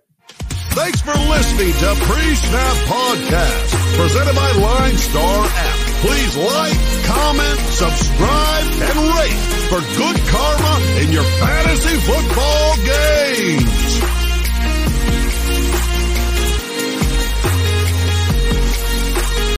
Thanks 0.72 1.00
for 1.00 1.14
listening 1.14 1.72
to 1.72 2.04
Pre-Snap 2.04 2.76
Podcast, 2.86 3.96
presented 3.96 4.36
by 4.36 4.52
Line 4.52 4.96
Star 4.96 5.46
App. 5.46 5.76
Please 6.00 6.36
like, 6.36 7.06
comment, 7.06 7.58
subscribe, 7.70 8.66
and 8.86 8.98
rate 9.18 9.38
for 9.66 9.80
good 9.98 10.16
karma 10.28 10.68